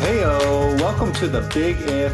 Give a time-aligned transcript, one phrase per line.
[0.00, 2.12] Heyo, welcome to the Big If.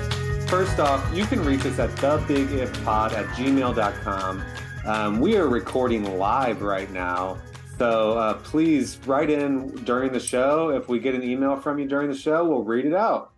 [0.49, 4.43] First off, you can reach us at thebigifpod at gmail.com.
[4.85, 7.39] Um, we are recording live right now.
[7.79, 10.71] So uh, please write in during the show.
[10.71, 13.33] If we get an email from you during the show, we'll read it out.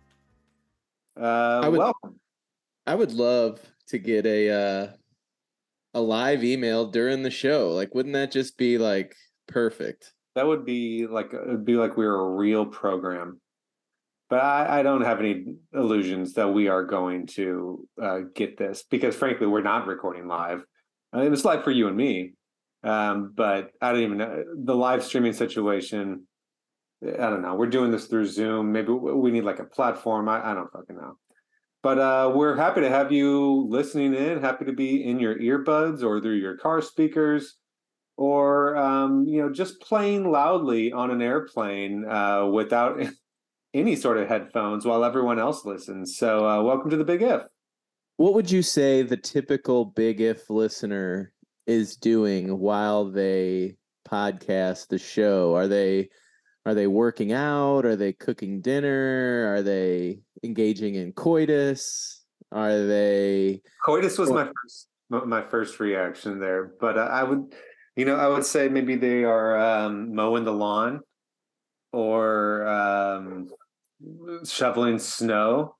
[1.15, 2.12] Uh, would- welcome.
[2.85, 4.87] I would love to get a uh
[5.93, 7.71] a live email during the show.
[7.71, 9.15] Like wouldn't that just be like
[9.47, 10.13] perfect?
[10.35, 13.39] That would be like it'd be like we were a real program.
[14.29, 18.83] But I, I don't have any illusions that we are going to uh, get this
[18.89, 20.63] because, frankly, we're not recording live.
[21.11, 22.33] I mean, it's live for you and me,
[22.83, 26.25] um, but I don't even know the live streaming situation.
[27.03, 27.53] I don't know.
[27.53, 28.71] We're doing this through Zoom.
[28.71, 30.27] Maybe we need like a platform.
[30.27, 31.17] I, I don't fucking know.
[31.83, 34.41] But uh, we're happy to have you listening in.
[34.41, 37.57] Happy to be in your earbuds or through your car speakers
[38.15, 43.01] or um, you know just playing loudly on an airplane uh, without
[43.73, 46.17] any sort of headphones while everyone else listens.
[46.17, 47.41] So uh, welcome to the Big If.
[48.17, 51.33] What would you say the typical big if listener
[51.65, 53.75] is doing while they
[54.07, 55.55] podcast the show?
[55.55, 56.09] Are they
[56.65, 57.85] are they working out?
[57.85, 59.53] Are they cooking dinner?
[59.53, 62.23] Are they engaging in coitus?
[62.51, 67.53] Are they Coitus was my first my first reaction there, but I would
[67.95, 71.01] you know I would say maybe they are um, mowing the lawn
[71.91, 73.49] or um,
[74.45, 75.75] shoveling snow.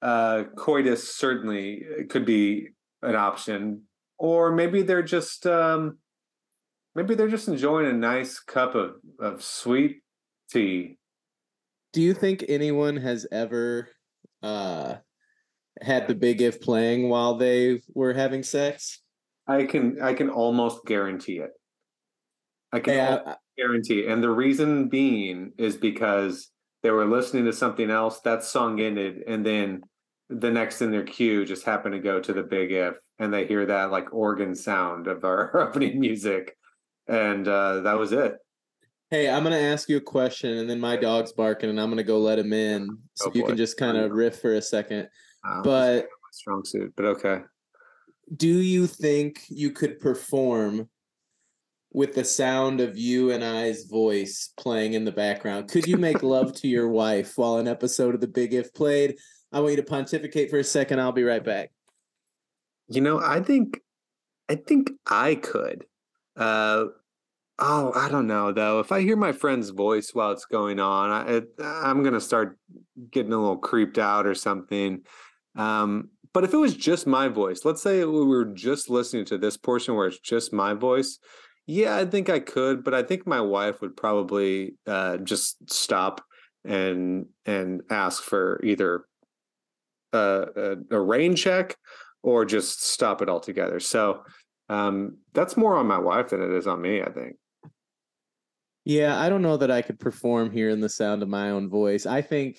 [0.00, 2.68] Uh, coitus certainly could be
[3.02, 3.82] an option,
[4.18, 5.98] or maybe they're just um,
[6.94, 10.02] maybe they're just enjoying a nice cup of of sweet
[10.50, 10.98] tea.
[11.92, 13.88] Do you think anyone has ever
[14.42, 14.96] uh
[15.80, 19.00] had the big if playing while they were having sex?
[19.46, 21.50] I can I can almost guarantee it.
[22.72, 24.08] I can Hey, I- guarantee it.
[24.10, 26.50] And the reason being is because
[26.82, 29.82] they were listening to something else, that song ended, and then
[30.30, 33.46] the next in their queue just happened to go to the big if and they
[33.46, 36.56] hear that like organ sound of our opening music.
[37.08, 38.36] And uh that was it.
[39.10, 42.02] Hey, I'm gonna ask you a question, and then my dog's barking, and I'm gonna
[42.02, 43.48] go let him in, so Oh, you boy.
[43.48, 45.08] can just kind of riff for a second.
[45.46, 47.40] Uh, But strong suit, but okay.
[48.36, 50.88] do you think you could perform
[51.92, 55.68] with the sound of you and I's voice playing in the background?
[55.68, 59.18] Could you make love to your wife while an episode of The Big If played?
[59.52, 61.00] I want you to pontificate for a second.
[61.00, 61.70] I'll be right back.
[62.88, 63.78] You know, I think
[64.48, 65.84] I think I could.
[66.36, 66.86] Uh
[67.58, 68.80] oh, I don't know though.
[68.80, 72.58] If I hear my friend's voice while it's going on, I I'm to start
[73.10, 75.02] getting a little creeped out or something.
[75.56, 79.36] Um but if it was just my voice, let's say we were just listening to
[79.38, 81.18] this portion where it's just my voice,
[81.66, 86.22] yeah, I think I could, but I think my wife would probably uh just stop
[86.64, 89.04] and and ask for either
[90.12, 91.76] a, a, a rain check
[92.22, 93.80] or just stop it altogether.
[93.80, 94.22] So
[94.72, 97.02] um, that's more on my wife than it is on me.
[97.02, 97.36] I think.
[98.84, 101.68] Yeah, I don't know that I could perform here in the sound of my own
[101.68, 102.06] voice.
[102.06, 102.58] I think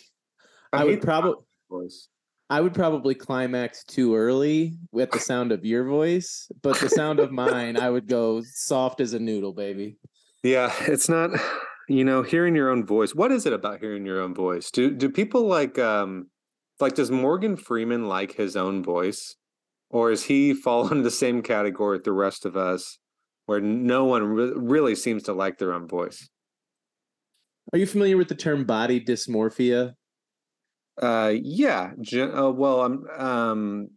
[0.72, 1.36] I, hate would probably
[1.70, 2.08] voice.
[2.50, 7.20] I would probably climax too early with the sound of your voice, but the sound
[7.20, 9.98] of mine, I would go soft as a noodle, baby.
[10.44, 11.32] Yeah, it's not.
[11.90, 13.14] You know, hearing your own voice.
[13.14, 14.72] What is it about hearing your own voice?
[14.72, 16.28] Do do people like um
[16.80, 19.36] like does Morgan Freeman like his own voice,
[19.94, 23.00] or is he fall into the same category with the rest of us,
[23.46, 26.28] where no one re- really seems to like their own voice?
[27.72, 29.94] Are you familiar with the term body dysmorphia?
[31.02, 31.92] Uh, yeah.
[32.14, 33.08] Uh, well, I'm.
[33.18, 33.88] Um,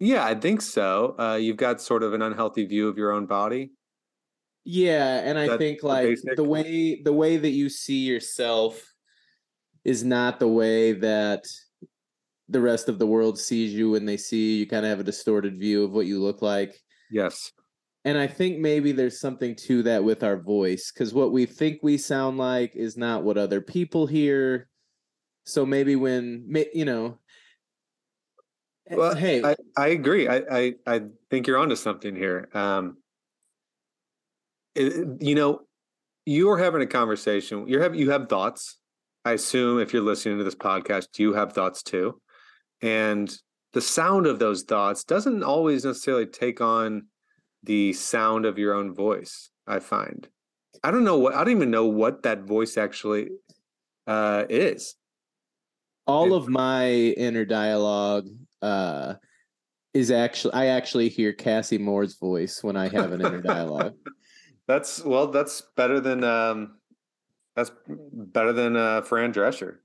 [0.00, 1.14] yeah, I think so.
[1.18, 3.70] Uh, you've got sort of an unhealthy view of your own body.
[4.64, 6.36] Yeah, and I That's think like basic?
[6.36, 8.92] the way the way that you see yourself
[9.84, 11.44] is not the way that
[12.48, 14.66] the rest of the world sees you when they see you.
[14.66, 16.74] Kind of have a distorted view of what you look like.
[17.10, 17.52] Yes.
[18.04, 21.80] And I think maybe there's something to that with our voice because what we think
[21.82, 24.68] we sound like is not what other people hear.
[25.44, 27.18] So maybe when you know,
[28.90, 30.28] eh, Well, hey, I, I agree.
[30.28, 32.48] I, I I think you're onto something here.
[32.54, 32.98] Um,
[34.74, 35.62] it- you know,
[36.26, 37.68] you're having a conversation.
[37.68, 38.78] You have you have thoughts.
[39.24, 42.20] I assume if you're listening to this podcast, you have thoughts too,
[42.82, 43.34] and
[43.72, 47.06] the sound of those thoughts doesn't always necessarily take on
[47.62, 49.50] the sound of your own voice.
[49.66, 50.28] I find.
[50.82, 53.28] I don't know what I don't even know what that voice actually
[54.06, 54.94] uh, is.
[56.06, 58.28] all It- of my inner dialogue
[58.62, 59.14] uh
[59.94, 63.94] is actually I actually hear Cassie Moore's voice when I have an inner dialogue.
[64.68, 66.78] That's well, that's better than um
[67.54, 69.76] that's better than uh Fran Drescher.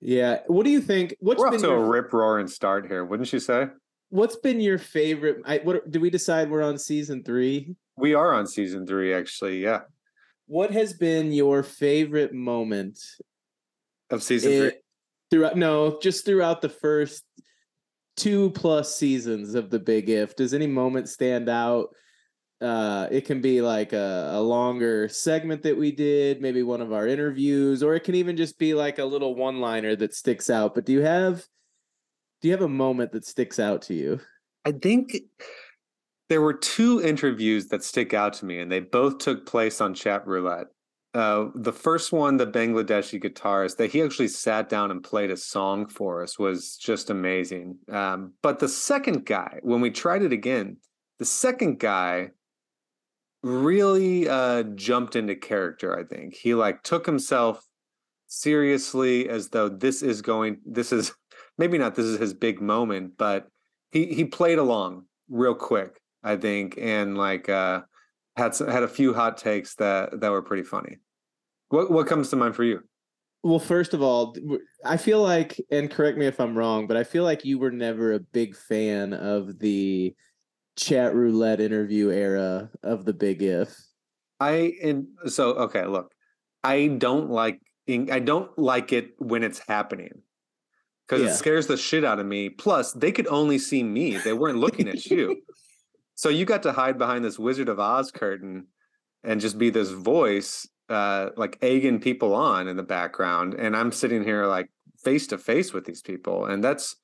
[0.00, 0.40] Yeah.
[0.46, 1.14] What do you think?
[1.20, 3.68] What's We're off been to a your, rip roaring start here, wouldn't you say?
[4.10, 5.38] what's been your favorite?
[5.44, 7.74] I what did we decide we're on season three?
[7.96, 9.62] We are on season three, actually.
[9.62, 9.80] Yeah,
[10.46, 12.98] What has been your favorite moment
[14.10, 14.72] of season eh, three.
[15.30, 15.56] throughout?
[15.56, 17.24] No, just throughout the first
[18.16, 20.36] two plus seasons of the Big If.
[20.36, 21.88] Does any moment stand out?
[22.60, 26.92] Uh, it can be like a, a longer segment that we did, maybe one of
[26.92, 30.48] our interviews, or it can even just be like a little one liner that sticks
[30.48, 30.74] out.
[30.74, 31.46] But do you have
[32.40, 34.20] do you have a moment that sticks out to you?
[34.64, 35.16] I think
[36.28, 39.94] there were two interviews that stick out to me, and they both took place on
[39.94, 40.66] Chat Roulette.
[41.14, 45.36] Uh, the first one, the Bangladeshi guitarist, that he actually sat down and played a
[45.36, 47.78] song for us was just amazing.
[47.90, 50.76] Um, but the second guy, when we tried it again,
[51.18, 52.32] the second guy
[53.42, 55.98] really uh, jumped into character.
[55.98, 57.64] I think he like took himself
[58.26, 60.60] seriously as though this is going.
[60.64, 61.12] This is
[61.58, 61.94] maybe not.
[61.94, 63.48] This is his big moment, but
[63.90, 66.00] he he played along real quick.
[66.22, 67.82] I think, and like uh,
[68.36, 70.98] had s- had a few hot takes that that were pretty funny.
[71.68, 72.82] What what comes to mind for you?
[73.42, 74.34] Well, first of all,
[74.84, 77.70] I feel like, and correct me if I'm wrong, but I feel like you were
[77.70, 80.16] never a big fan of the
[80.76, 83.74] chat roulette interview era of the Big If.
[84.40, 85.86] I and so okay.
[85.86, 86.12] Look,
[86.62, 90.22] I don't like I don't like it when it's happening
[91.06, 91.30] because Yeah.
[91.30, 92.48] it scares the shit out of me.
[92.50, 95.42] Plus, they could only see me; they weren't looking at you.
[96.18, 98.68] So you got to hide behind this Wizard of Oz curtain
[99.22, 103.92] and just be this voice, uh, like egging people on in the background, and I'm
[103.92, 104.70] sitting here like
[105.04, 106.96] face to face with these people, and that's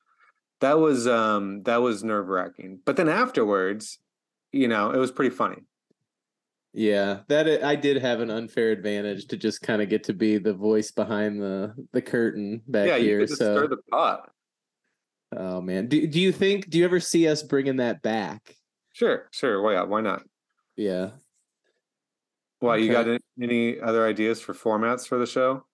[0.63, 2.81] that was um that was nerve wracking.
[2.85, 3.99] But then afterwards,
[4.53, 5.63] you know, it was pretty funny.
[6.73, 10.39] Yeah, that i- did have an unfair advantage to just kind of get to be
[10.39, 13.27] the voice behind the the curtain back yeah, you here.
[13.27, 14.31] So, stir the pot.
[15.37, 16.71] oh man, do do you think?
[16.71, 18.57] Do you ever see us bringing that back?
[18.95, 19.73] Sure, sure.
[19.73, 20.23] Yeah, why not?
[20.77, 21.11] Yeah.
[22.61, 25.65] Why you got any, any other ideas for formats for the show?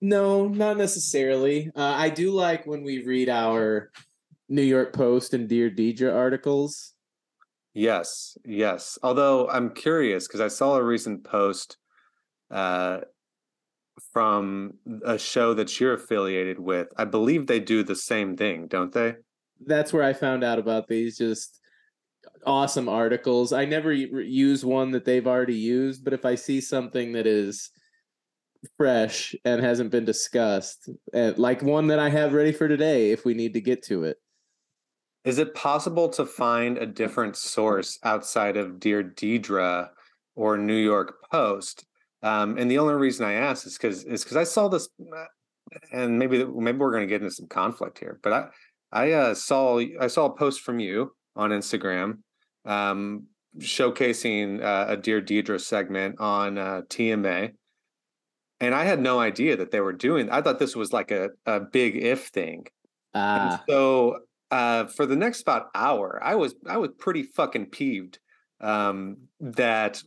[0.00, 1.70] No, not necessarily.
[1.76, 3.92] Uh, I do like when we read our
[4.52, 6.92] New York Post and Dear Deidre articles.
[7.72, 8.98] Yes, yes.
[9.02, 11.78] Although I'm curious because I saw a recent post
[12.50, 13.00] uh,
[14.12, 14.74] from
[15.06, 16.88] a show that you're affiliated with.
[16.98, 19.14] I believe they do the same thing, don't they?
[19.64, 21.58] That's where I found out about these just
[22.44, 23.54] awesome articles.
[23.54, 27.70] I never use one that they've already used, but if I see something that is
[28.76, 33.24] fresh and hasn't been discussed, and like one that I have ready for today, if
[33.24, 34.18] we need to get to it.
[35.24, 39.88] Is it possible to find a different source outside of Dear Deidre
[40.34, 41.86] or New York Post?
[42.22, 45.24] Um, and the only reason I ask is because is because I saw this, uh,
[45.92, 48.18] and maybe maybe we're going to get into some conflict here.
[48.22, 48.46] But I
[48.92, 52.18] I uh, saw I saw a post from you on Instagram
[52.64, 53.26] um,
[53.58, 57.52] showcasing uh, a Dear Deidre segment on uh, TMA,
[58.60, 60.30] and I had no idea that they were doing.
[60.30, 62.66] I thought this was like a a big if thing.
[63.14, 64.18] And Ah, so
[64.52, 68.18] uh, for the next about hour, I was I was pretty fucking peeved
[68.60, 70.02] um, that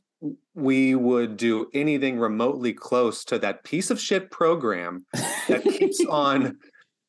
[0.54, 5.06] we would do anything remotely close to that piece of shit program
[5.48, 6.58] that keeps on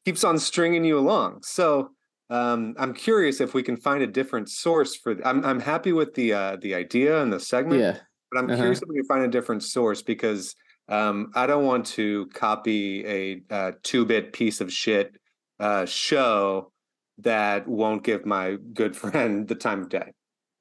[0.05, 1.43] keeps on stringing you along.
[1.43, 1.91] So
[2.31, 5.15] um, I'm curious if we can find a different source for.
[5.25, 7.99] I'm I'm happy with the uh, the idea and the segment, yeah.
[8.33, 8.57] but I'm Uh-huh.
[8.57, 10.57] curious if we can find a different source because
[10.89, 15.15] um, I don't want to copy a, uh two bit piece of shit
[15.61, 16.73] uh, show
[17.19, 20.13] that won't give my good friend the time of day.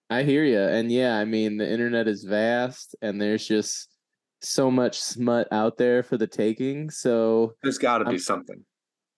[0.10, 0.60] I hear you.
[0.60, 3.90] And yeah, I mean, the internet is vast and there's just
[4.42, 6.90] so much smut out there for the taking.
[6.92, 8.64] So, There's got to be something.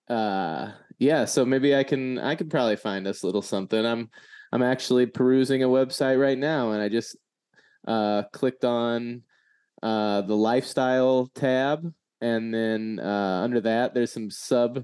[0.10, 3.86] uh yeah, so maybe I can I can probably find us little something.
[3.86, 4.10] I'm
[4.52, 7.18] I'm actually perusing a website right now and I just
[7.88, 9.24] uh clicked on
[9.84, 14.84] uh the lifestyle tab and then uh under that there's some sub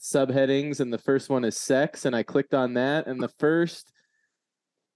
[0.00, 3.92] subheadings and the first one is sex and I clicked on that and the first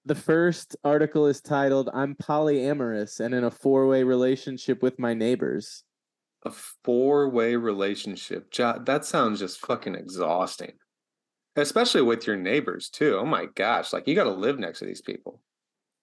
[0.06, 5.82] the first article is titled I'm polyamorous and in a four-way relationship with my neighbors.
[6.44, 8.52] A four way relationship.
[8.52, 10.73] That sounds just fucking exhausting.
[11.56, 13.16] Especially with your neighbors too.
[13.18, 13.92] Oh my gosh.
[13.92, 15.40] Like you got to live next to these people.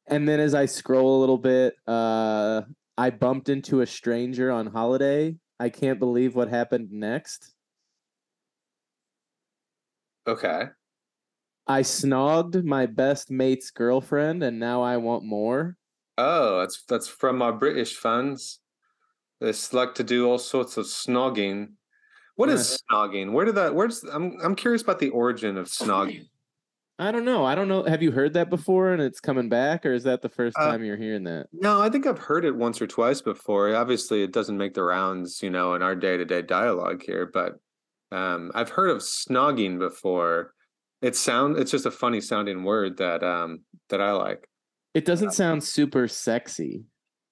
[0.07, 2.63] And then as I scroll a little bit, uh
[2.97, 5.35] I bumped into a stranger on holiday.
[5.59, 7.53] I can't believe what happened next.
[10.27, 10.65] Okay.
[11.67, 15.77] I snogged my best mate's girlfriend and now I want more.
[16.17, 18.59] Oh, that's that's from our British fans.
[19.39, 21.73] They like to do all sorts of snogging.
[22.35, 23.31] What is snogging?
[23.33, 23.75] Where did that?
[23.75, 26.25] Where's I'm I'm curious about the origin of snogging.
[26.99, 27.45] I don't know.
[27.45, 27.83] I don't know.
[27.83, 30.71] Have you heard that before and it's coming back, or is that the first Uh,
[30.71, 31.47] time you're hearing that?
[31.51, 33.73] No, I think I've heard it once or twice before.
[33.75, 37.25] Obviously, it doesn't make the rounds, you know, in our day to day dialogue here,
[37.25, 37.59] but
[38.11, 40.53] um, I've heard of snogging before.
[41.01, 44.47] It sound it's just a funny sounding word that um that I like.
[44.93, 46.83] It doesn't sound super sexy.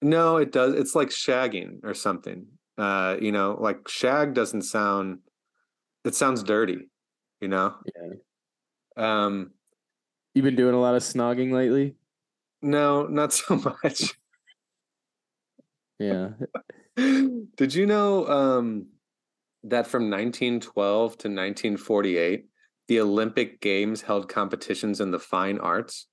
[0.01, 0.73] No, it does.
[0.75, 2.47] It's like shagging or something.
[2.77, 5.19] Uh, you know, like shag doesn't sound.
[6.05, 6.89] It sounds dirty.
[7.41, 7.75] You know.
[7.95, 9.25] Yeah.
[9.25, 9.51] Um.
[10.33, 11.95] You've been doing a lot of snogging lately?
[12.61, 14.15] No, not so much.
[15.99, 16.29] Yeah.
[16.95, 18.87] Did you know um,
[19.63, 22.45] that from 1912 to 1948,
[22.87, 26.07] the Olympic Games held competitions in the fine arts?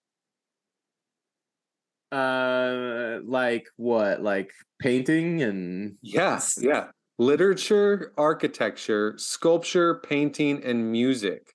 [2.12, 4.23] Uh like what?
[4.23, 6.88] Like painting and Yes, yeah.
[7.19, 11.55] Literature, architecture, sculpture, painting, and music.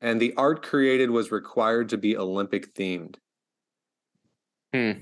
[0.00, 3.16] And the art created was required to be Olympic themed.
[4.74, 4.92] Hmm.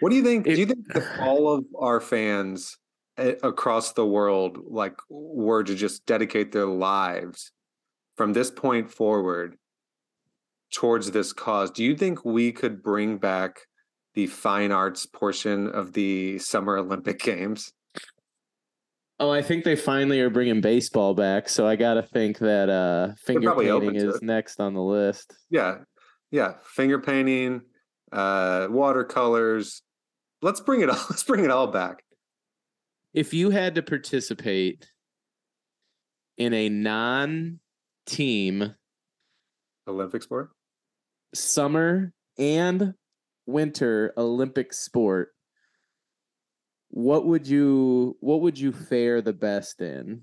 [0.00, 0.46] What do you think?
[0.46, 0.86] It- do you think
[1.20, 2.78] all of our fans
[3.18, 7.52] across the world like were to just dedicate their lives
[8.16, 9.56] from this point forward
[10.72, 13.60] towards this cause, do you think we could bring back
[14.14, 17.72] the fine arts portion of the Summer Olympic Games?
[19.18, 22.68] Oh, I think they finally are bringing baseball back, so I got to think that
[22.68, 25.34] uh finger painting is next on the list.
[25.50, 25.78] Yeah.
[26.30, 26.54] Yeah.
[26.62, 27.62] Finger painting,
[28.12, 29.82] uh, watercolors.
[30.42, 30.96] Let's bring it all.
[31.10, 32.02] Let's bring it all back.
[33.16, 34.92] If you had to participate
[36.36, 37.58] in a non-team
[39.88, 40.50] Olympic sport.
[41.34, 42.92] summer and
[43.46, 45.30] winter Olympic sport,
[46.90, 50.20] what would you what would you fare the best in?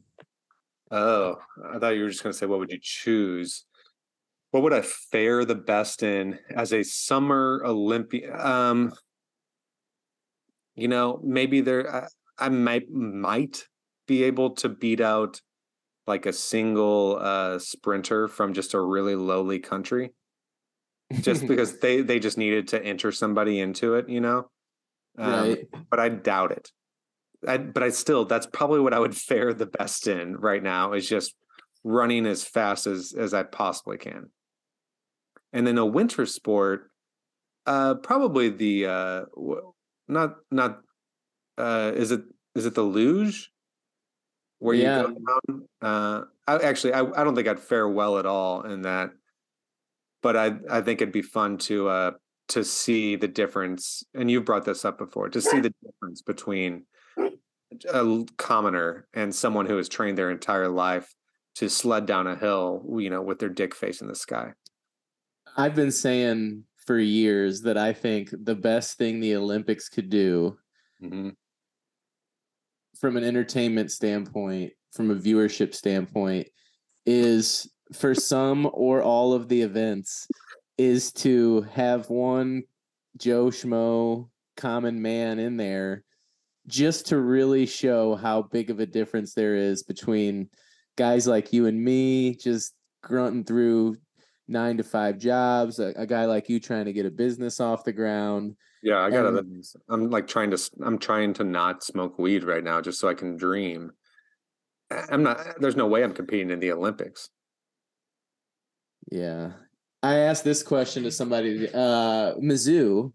[0.91, 3.65] Oh, I thought you were just going to say, what would you choose?
[4.51, 8.39] What would I fare the best in as a summer Olympian?
[8.39, 8.93] Um,
[10.75, 13.67] you know, maybe there, I, might might
[14.07, 15.41] be able to beat out
[16.05, 20.11] like a single uh, sprinter from just a really lowly country,
[21.21, 24.49] just because they they just needed to enter somebody into it, you know.
[25.17, 25.67] Um, right.
[25.89, 26.71] but I doubt it.
[27.47, 30.93] I, but I still, that's probably what I would fare the best in right now
[30.93, 31.35] is just
[31.83, 34.29] running as fast as as I possibly can.
[35.51, 36.89] And then a winter sport,
[37.65, 39.21] uh, probably the uh,
[40.07, 40.79] not not
[41.57, 42.21] uh, is it
[42.55, 43.51] is it the luge
[44.59, 45.67] where you go down?
[45.81, 49.11] Uh, I, actually, I, I don't think I'd fare well at all in that,
[50.21, 52.11] but I I think it'd be fun to uh
[52.49, 54.03] to see the difference.
[54.13, 56.85] And you've brought this up before to see the difference between
[57.91, 61.13] a commoner and someone who has trained their entire life
[61.55, 64.53] to sled down a hill, you know, with their dick facing the sky.
[65.55, 70.57] I've been saying for years that I think the best thing the Olympics could do
[70.99, 71.29] hmm
[72.99, 76.47] from an entertainment standpoint, from a viewership standpoint,
[77.05, 80.27] is for some or all of the events,
[80.77, 82.63] is to have one
[83.17, 86.03] Joe Schmo common man in there
[86.67, 90.49] just to really show how big of a difference there is between
[90.95, 93.97] guys like you and me just grunting through
[94.47, 97.83] nine to five jobs, a, a guy like you trying to get a business off
[97.83, 98.55] the ground.
[98.83, 100.71] Yeah, I got to I'm like trying to.
[100.83, 103.91] I'm trying to not smoke weed right now, just so I can dream.
[105.09, 105.39] I'm not.
[105.61, 107.29] There's no way I'm competing in the Olympics.
[109.09, 109.53] Yeah.
[110.03, 111.69] I asked this question to somebody.
[111.73, 113.13] Uh, Mizzou,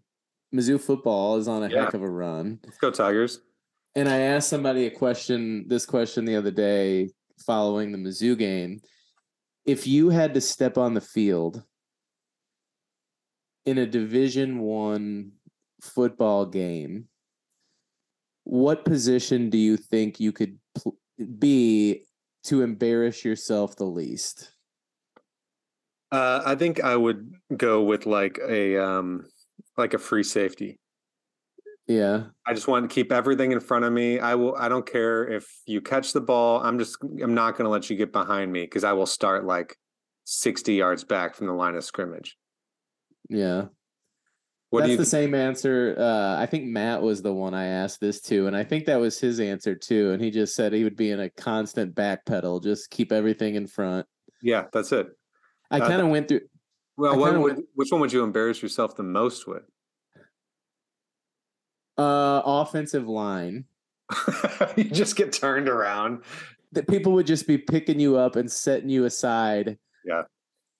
[0.53, 1.85] Mizzou football is on a Yeah.
[1.85, 2.59] heck of a run.
[2.65, 3.41] Let's go Tigers.
[3.95, 7.11] And I asked somebody a question, this question the other day
[7.45, 8.81] following the Mizzou game.
[9.65, 11.63] If you had to step on the field
[13.65, 15.33] in a Division One
[15.81, 17.05] football game,
[18.43, 20.97] what position do you think you could pl-
[21.37, 22.05] be
[22.43, 24.53] to embarrass yourself the least?
[26.11, 29.27] Uh, I think I would go with like a um
[29.77, 30.79] like a free safety.
[31.89, 32.25] Yeah.
[32.45, 34.19] I just want to keep everything in front of me.
[34.19, 34.55] I will.
[34.55, 36.61] I don't care if you catch the ball.
[36.63, 36.97] I'm just.
[37.01, 39.75] I'm not going to let you get behind me because I will start like
[40.23, 42.37] sixty yards back from the line of scrimmage.
[43.27, 43.65] Yeah.
[44.71, 45.95] What That's the same answer.
[45.97, 48.99] Uh, I think Matt was the one I asked this to, and I think that
[48.99, 50.11] was his answer too.
[50.11, 53.55] And he just said he would be in a constant back pedal, just keep everything
[53.55, 54.05] in front.
[54.43, 55.07] Yeah, that's it.
[55.71, 56.41] I Uh, kind of went through.
[56.97, 59.63] Well, kinda which one would you embarrass yourself the most with?
[61.97, 63.65] Uh, offensive line.
[64.77, 66.23] you just get turned around.
[66.73, 69.79] That people would just be picking you up and setting you aside.
[70.05, 70.23] Yeah.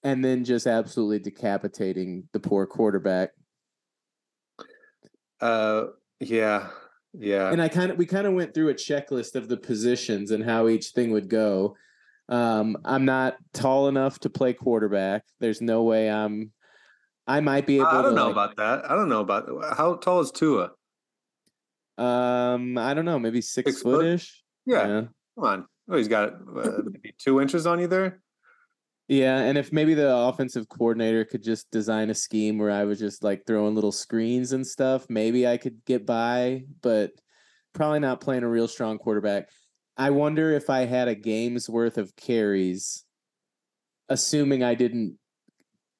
[0.03, 3.31] And then just absolutely decapitating the poor quarterback.
[5.41, 5.85] Uh,
[6.19, 6.67] yeah,
[7.13, 7.51] yeah.
[7.51, 10.43] and I kind of we kind of went through a checklist of the positions and
[10.43, 11.75] how each thing would go.
[12.27, 15.23] Um, I'm not tall enough to play quarterback.
[15.39, 16.51] There's no way I'm.
[17.25, 17.85] I might be able.
[17.85, 18.91] To I don't to, know like, about that.
[18.91, 20.71] I don't know about how tall is Tua?
[21.97, 24.05] Um, I don't know, maybe six, Six foot?
[24.05, 24.31] footish.
[24.65, 25.01] Yeah, yeah,
[25.35, 25.65] come on.
[25.89, 28.21] Oh, he's got uh, maybe two inches on you there.
[29.09, 32.99] Yeah, And if maybe the offensive coordinator could just design a scheme where I was
[32.99, 36.65] just like throwing little screens and stuff, maybe I could get by.
[36.83, 37.13] But
[37.73, 39.49] probably not playing a real strong quarterback.
[39.97, 43.03] I wonder if I had a game's worth of carries,
[44.09, 45.17] assuming I didn't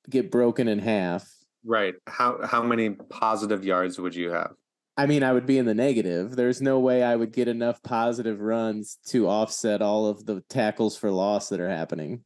[0.08, 1.28] get broken in half.
[1.66, 1.96] Right.
[2.06, 4.51] How how many positive yards would you have?
[4.98, 6.36] I mean, I would be in the negative.
[6.36, 10.96] There's no way I would get enough positive runs to offset all of the tackles
[10.96, 12.24] for loss that are happening.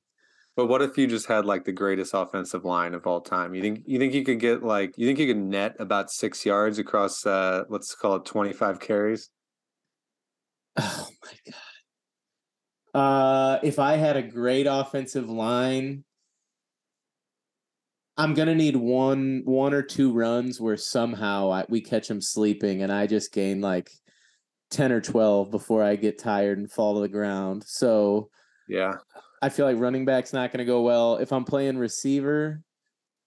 [0.55, 3.55] But what if you just had like the greatest offensive line of all time?
[3.55, 6.45] You think you think you could get like you think you could net about six
[6.45, 9.29] yards across uh let's call it twenty five carries?
[10.79, 11.53] Oh my
[12.93, 12.99] god.
[12.99, 16.03] Uh if I had a great offensive line,
[18.17, 22.83] I'm gonna need one one or two runs where somehow I, we catch him sleeping
[22.83, 23.89] and I just gain like
[24.69, 27.63] ten or twelve before I get tired and fall to the ground.
[27.65, 28.29] So
[28.67, 28.93] Yeah.
[29.43, 31.17] I feel like running back's not going to go well.
[31.17, 32.63] If I'm playing receiver,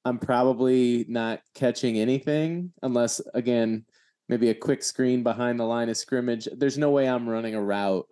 [0.07, 3.85] I'm probably not catching anything unless, again,
[4.27, 6.49] maybe a quick screen behind the line of scrimmage.
[6.57, 8.07] There's no way I'm running a route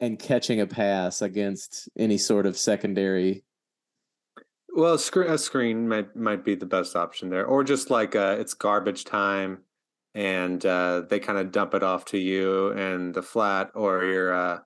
[0.00, 3.44] and catching a pass against any sort of secondary.
[4.74, 8.54] Well, a screen might might be the best option there, or just like uh, it's
[8.54, 9.58] garbage time,
[10.14, 14.34] and uh, they kind of dump it off to you and the flat, or you're,
[14.34, 14.58] uh,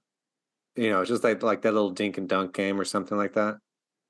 [0.76, 3.56] you know, just like like that little dink and dunk game or something like that.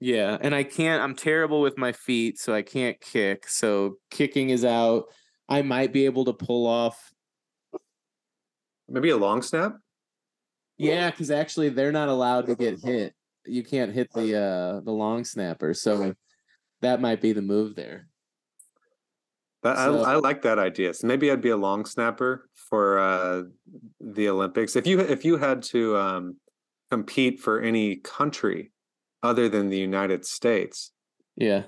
[0.00, 1.02] Yeah, and I can't.
[1.02, 3.48] I'm terrible with my feet, so I can't kick.
[3.48, 5.04] So kicking is out.
[5.48, 7.12] I might be able to pull off.
[8.88, 9.76] Maybe a long snap.
[10.76, 13.14] Yeah, because actually they're not allowed to get hit.
[13.46, 16.14] You can't hit the uh the long snapper, so
[16.82, 18.08] that might be the move there.
[19.62, 20.92] That, So- I, I like that idea.
[20.92, 23.42] So maybe I'd be a long snapper for uh,
[24.00, 24.76] the Olympics.
[24.76, 26.36] If you if you had to um,
[26.90, 28.72] compete for any country
[29.22, 30.92] other than the United States,
[31.36, 31.64] Yeah.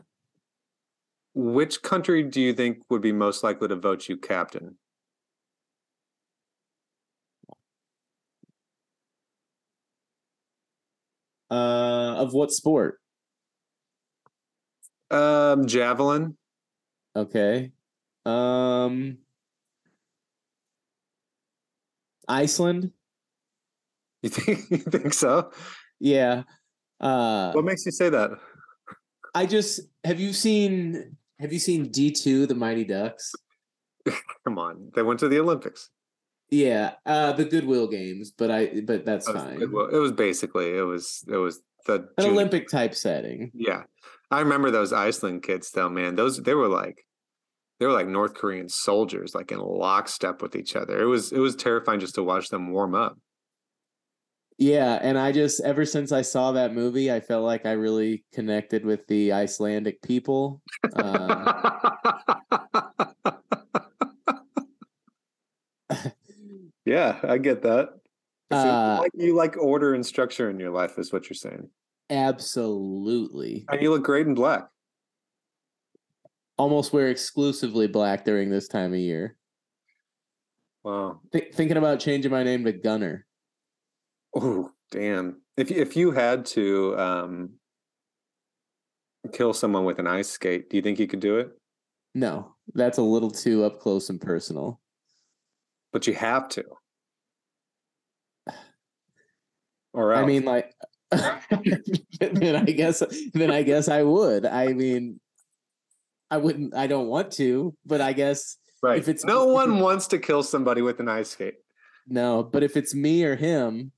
[1.35, 4.79] which country do you think would be most likely to vote you captain?
[11.51, 12.99] Uh of what sport?
[15.11, 16.37] Um, javelin.
[17.15, 17.73] Okay.
[18.25, 19.19] Um
[22.29, 22.93] Iceland?
[24.27, 25.53] You think you think so?
[26.01, 26.43] Yeah.
[27.01, 28.31] Uh What makes you say that?
[29.35, 33.33] I just have you seen have you seen D2 the Mighty Ducks?
[34.45, 35.91] Come on, they went to the Olympics.
[36.51, 39.63] Yeah, uh the Goodwill games, but I but that's fine.
[39.63, 43.53] it it was basically it was it was the An Olympic type setting.
[43.55, 43.83] Yeah,
[44.31, 46.17] I remember those Iceland kids though, man.
[46.17, 47.05] Those they were like
[47.79, 51.01] they were like North Korean soldiers, like in lockstep with each other.
[51.01, 53.19] It was it was terrifying just to watch them warm up.
[54.59, 58.25] Yeah, and I just ever since I saw that movie, I felt like I really
[58.33, 60.63] connected with the Icelandic people.
[60.95, 61.47] Um,
[66.87, 67.91] yeah, I get that.
[68.51, 71.69] Uh, like you like order and structure in your life, is what you're saying,
[72.09, 73.67] absolutely.
[73.71, 74.69] and you look great in black.
[76.57, 79.37] Almost wear exclusively black during this time of year.
[80.83, 81.21] Wow.
[81.33, 83.26] Th- thinking about changing my name to Gunnar.
[84.37, 85.41] Oh, damn.
[85.57, 87.51] If you- if you had to um
[89.33, 91.51] kill someone with an ice skate, do you think you could do it?
[92.15, 94.81] No, that's a little too up close and personal.
[95.93, 96.65] But you have to.
[99.93, 100.23] Or else.
[100.23, 100.75] I mean, like,
[101.11, 104.45] then I guess, then I guess I would.
[104.45, 105.21] I mean,
[106.31, 106.75] I wouldn't.
[106.75, 108.99] I don't want to, but I guess right.
[108.99, 111.55] if it's- no one wants to kill somebody with an ice skate.
[112.07, 112.43] no.
[112.43, 113.93] But if it's me or him,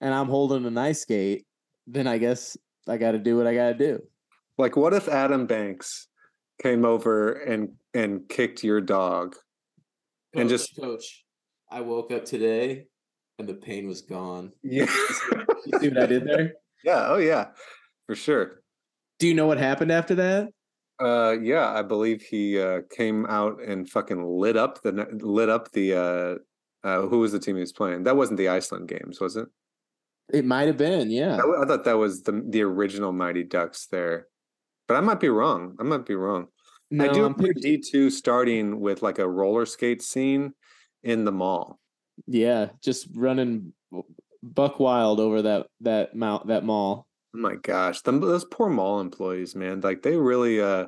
[0.00, 1.46] and I'm holding an ice skate,
[1.86, 2.56] then I guess
[2.86, 4.02] I got to do what I got to do.
[4.56, 6.08] Like, what if Adam Banks
[6.62, 9.34] came over and and kicked your dog.
[10.34, 11.24] Coach, And just- coach,
[11.70, 12.86] I woke up today
[13.38, 14.52] and the pain was gone.
[14.62, 14.86] Yeah.
[15.66, 16.54] You see what I did there?
[16.84, 17.06] yeah.
[17.08, 17.48] Oh yeah.
[18.06, 18.62] For sure.
[19.18, 20.48] Do you know what happened after that?
[21.00, 25.70] Uh yeah, I believe he uh came out and fucking lit up the lit up
[25.72, 28.02] the uh uh who was the team he was playing?
[28.04, 29.46] That wasn't the Iceland games, was it?
[30.32, 31.36] It might have been, yeah.
[31.36, 34.26] I, I thought that was the the original Mighty Ducks there.
[34.86, 35.76] But I might be wrong.
[35.78, 36.48] I might be wrong.
[36.90, 40.54] No, I do I'm remember D two starting with like a roller skate scene
[41.02, 41.78] in the mall.
[42.26, 43.72] yeah, just running
[44.42, 47.06] buck wild over that that mount that mall.
[47.34, 49.80] Oh my gosh, them those poor mall employees, man.
[49.80, 50.86] Like they really uh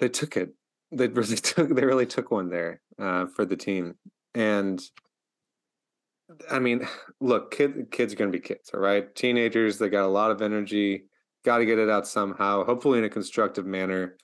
[0.00, 0.54] they took it.
[0.92, 3.94] They really took they really took one there uh for the team.
[4.34, 4.80] And
[6.50, 6.86] I mean,
[7.20, 9.14] look, kid, kids are gonna be kids, all right?
[9.14, 11.04] Teenagers, they got a lot of energy,
[11.44, 14.16] gotta get it out somehow, hopefully in a constructive manner.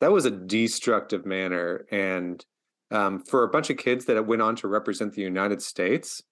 [0.00, 1.86] That was a destructive manner.
[1.90, 2.44] And
[2.90, 6.22] um, for a bunch of kids that went on to represent the United States,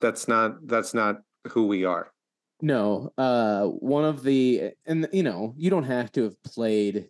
[0.00, 1.16] that's not that's not
[1.48, 2.10] who we are.
[2.60, 7.08] No, uh, one of the and you know you don't have to have played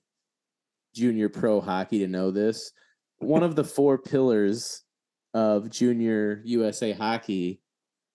[0.94, 2.72] junior pro hockey to know this.
[3.18, 4.82] One of the four pillars
[5.34, 7.60] of junior USA hockey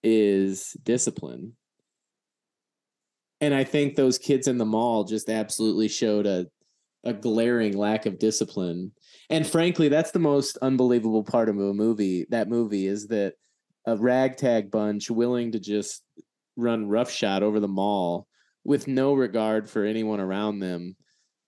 [0.02, 1.54] is discipline,
[3.40, 6.46] and I think those kids in the mall just absolutely showed a
[7.04, 8.92] a glaring lack of discipline.
[9.30, 12.26] And frankly, that's the most unbelievable part of a movie.
[12.30, 13.34] That movie is that
[13.86, 16.02] a ragtag bunch willing to just
[16.56, 18.26] run roughshod over the mall
[18.64, 20.96] with no regard for anyone around them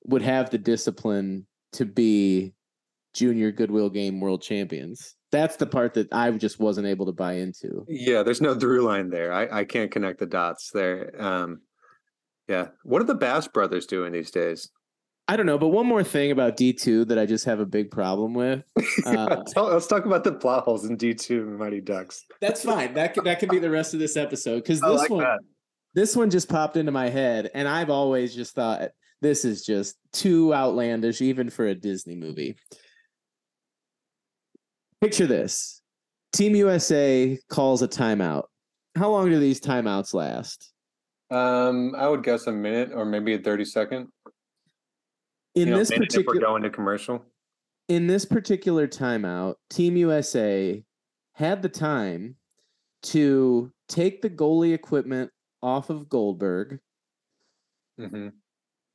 [0.04, 2.54] would have the discipline to be
[3.12, 7.34] junior goodwill game world champions that's the part that i just wasn't able to buy
[7.34, 9.32] into Yeah, there's no through line there.
[9.32, 11.12] I, I can't connect the dots there.
[11.18, 11.60] Um,
[12.48, 12.68] yeah.
[12.82, 14.70] What are the Bash Brothers doing these days?
[15.28, 17.88] i don't know but one more thing about d2 that i just have a big
[17.92, 18.64] problem with
[19.06, 22.24] Uh, Tell- let's talk about the plot holes in D2 and Mighty Ducks.
[22.40, 25.10] that's fine that could, that could be the rest of this episode because this like
[25.10, 25.38] one that.
[25.94, 28.88] this one just popped into my head and i've always just thought
[29.20, 32.56] this is just too outlandish even for a disney movie
[35.00, 35.80] picture this.
[36.32, 38.44] Team usa calls a timeout.
[38.96, 40.72] How long do these timeouts last?
[41.30, 44.08] Um, I would guess a minute or maybe a 30 second.
[45.54, 47.24] in You know, this minute if we're particular going to commercial.
[47.88, 50.84] in this particular timeout team usa
[51.32, 52.36] had the time
[53.02, 55.30] to take the goalie equipment
[55.62, 56.78] off of goldberg
[57.98, 58.28] hmm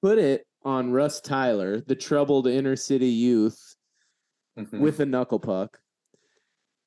[0.02, 3.76] put it on russ tyler the troubled inner city youth
[4.58, 5.78] hmm with a knuckle puck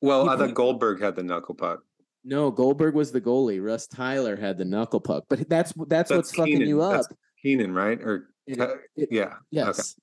[0.00, 1.82] well, he I thought Goldberg had the knuckle puck.
[2.24, 3.64] No, Goldberg was the goalie.
[3.64, 6.92] Russ Tyler had the knuckle puck, but that's that's, That's what's fucking you up.
[6.92, 7.08] That's
[7.42, 8.00] Kenan, right?
[8.02, 8.58] Or It-
[8.96, 9.34] it- yeah.
[9.50, 9.98] yes,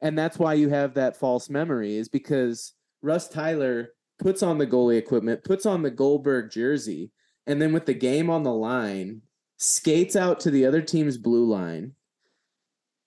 [0.00, 4.66] and that's why you have that false memory is because Russ Tyler puts on the
[4.66, 7.10] goalie equipment, puts on the Goldberg jersey,
[7.46, 9.22] and then with the game on the line,
[9.56, 11.92] skates out to the other team's blue line,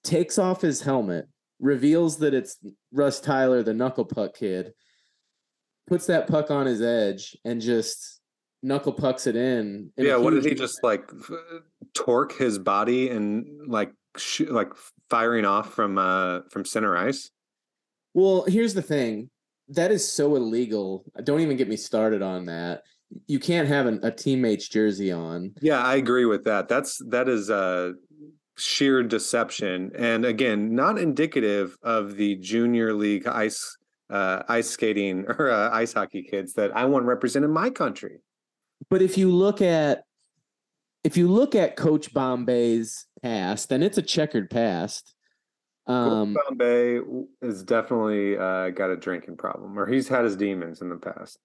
[0.04, 1.28] takes off his helmet,
[1.60, 2.58] reveals that it's
[2.92, 4.74] Russ Tyler, the knuckle puck kid,
[5.92, 8.22] puts that puck on his edge, and just
[8.64, 9.92] knuckle pucks it in.
[9.98, 10.16] yeah.
[10.16, 11.12] What did he just like
[11.94, 14.70] torque his body and like sh- like
[15.10, 17.30] firing off from uh from center ice?
[18.14, 19.30] Well, here's the thing.
[19.68, 21.04] That is so illegal.
[21.26, 22.84] Don't even get me started on that.
[23.28, 25.54] You can't have an, a teammate's jersey on.
[25.62, 26.70] Yeah, I agree with that.
[26.70, 27.92] That's that is uh
[28.58, 33.76] sheer deception and again not indicative of the junior league ice
[34.12, 38.20] uh ice skating or uh, ice hockey kids that I want represented my country.
[38.90, 40.04] But if you look at
[41.04, 45.16] if you look at Coach Bombay's past, and it's a checkered past.
[45.88, 47.00] Um, Bombay
[47.42, 51.40] has definitely uh, got a drinking problem, or he's had his demons in the past.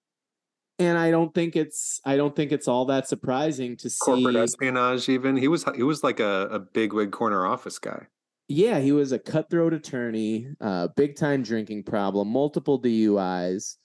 [0.79, 3.97] and I don't think it's I don't think it's all that surprising to see.
[3.99, 8.07] Corporate espionage, even he was he was like a, a big wig corner office guy.
[8.47, 13.75] Yeah, he was a cutthroat attorney, uh, big time drinking problem, multiple DUIs.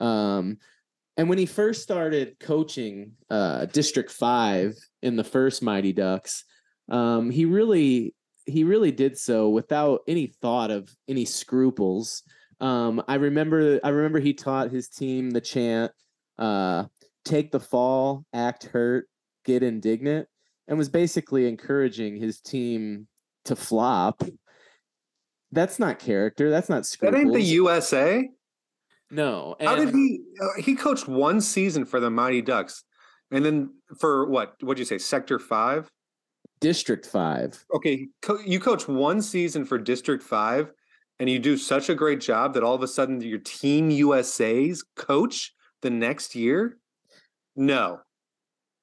[0.00, 0.58] Um,
[1.16, 6.44] and when he first started coaching uh, District Five in the first Mighty Ducks,
[6.90, 12.22] um, he really he really did so without any thought of any scruples.
[12.60, 15.92] Um, I remember I remember he taught his team the chant,
[16.38, 16.84] uh,
[17.24, 19.08] "Take the fall, act hurt,
[19.44, 20.28] get indignant,"
[20.68, 23.06] and was basically encouraging his team
[23.44, 24.22] to flop.
[25.50, 26.50] That's not character.
[26.50, 27.20] That's not That scruples.
[27.20, 28.28] ain't the USA.
[29.10, 29.56] no.
[29.60, 30.20] How did he?
[30.40, 32.84] Uh, he coached one season for the Mighty Ducks,
[33.30, 34.54] and then for what?
[34.62, 34.98] What'd you say?
[34.98, 35.90] Sector Five.
[36.60, 37.64] District Five.
[37.74, 40.72] Okay, co- you coach one season for District Five,
[41.18, 44.84] and you do such a great job that all of a sudden your Team USA's
[44.96, 45.52] coach
[45.82, 46.78] the next year.
[47.56, 48.00] No,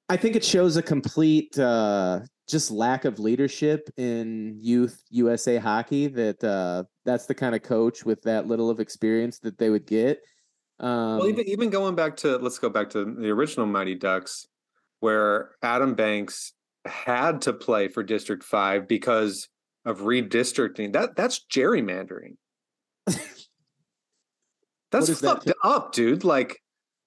[0.08, 2.20] I think it shows a complete uh,
[2.50, 6.08] just lack of leadership in youth USA hockey.
[6.08, 9.86] That uh, that's the kind of coach with that little of experience that they would
[9.86, 10.20] get.
[10.78, 14.46] Um, well, even even going back to let's go back to the original Mighty Ducks,
[15.00, 16.52] where Adam Banks
[16.86, 19.48] had to play for District Five because
[19.84, 20.92] of redistricting.
[20.92, 22.36] That that's gerrymandering.
[24.90, 26.24] that's is that fucked up, dude.
[26.24, 26.58] Like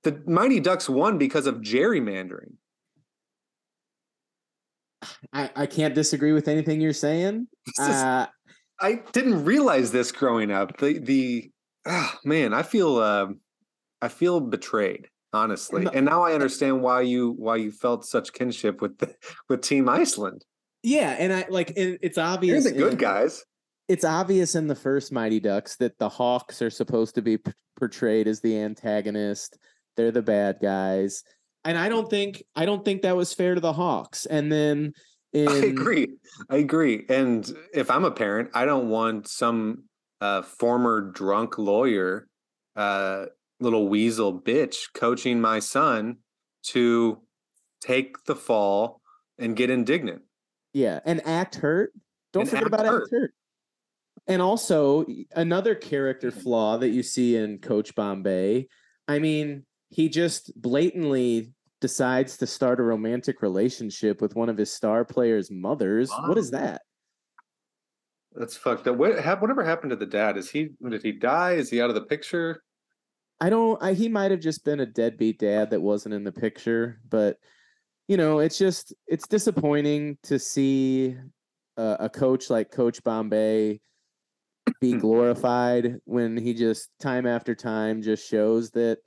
[0.03, 2.53] the Mighty Ducks won because of gerrymandering.
[5.33, 7.47] I, I can't disagree with anything you're saying.
[7.79, 8.27] Uh,
[8.79, 10.77] I didn't realize this growing up.
[10.77, 11.51] The the
[11.87, 13.39] ah, man, I feel um
[14.01, 15.83] I feel betrayed, honestly.
[15.85, 15.91] No.
[15.91, 19.15] And now I understand why you why you felt such kinship with the,
[19.49, 20.43] with Team Iceland.
[20.83, 22.65] yeah, and I like it, it's obvious.
[22.65, 23.43] the good in- guys.
[23.89, 27.51] It's obvious in the first Mighty Ducks that the Hawks are supposed to be p-
[27.77, 29.57] portrayed as the antagonist.
[29.97, 31.21] They're the bad guys,
[31.65, 34.25] and I don't think I don't think that was fair to the Hawks.
[34.25, 34.93] And then
[35.33, 36.07] in I agree.
[36.49, 37.05] I agree.
[37.09, 39.85] And if I'm a parent, I don't want some
[40.21, 42.27] uh, former drunk lawyer,
[42.75, 43.25] uh,
[43.59, 46.17] little weasel bitch, coaching my son
[46.67, 47.21] to
[47.81, 49.01] take the fall
[49.37, 50.21] and get indignant.
[50.73, 51.93] Yeah, and act hurt.
[52.31, 53.03] Don't And forget act about hurt.
[53.03, 53.33] act hurt.
[54.27, 58.67] And also another character flaw that you see in Coach Bombay.
[59.07, 64.73] I mean, he just blatantly decides to start a romantic relationship with one of his
[64.73, 66.09] star players' mothers.
[66.09, 66.81] What is that?
[68.33, 68.95] That's fucked up.
[68.95, 70.35] What hap- whatever happened to the dad?
[70.37, 71.53] Is he did he die?
[71.53, 72.63] Is he out of the picture?
[73.39, 73.81] I don't.
[73.83, 77.37] I, he might have just been a deadbeat dad that wasn't in the picture, but
[78.07, 81.15] you know, it's just it's disappointing to see
[81.77, 83.79] uh, a coach like Coach Bombay
[84.81, 88.97] be glorified when he just time after time just shows that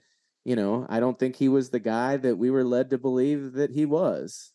[0.46, 3.52] you know I don't think he was the guy that we were led to believe
[3.54, 4.52] that he was.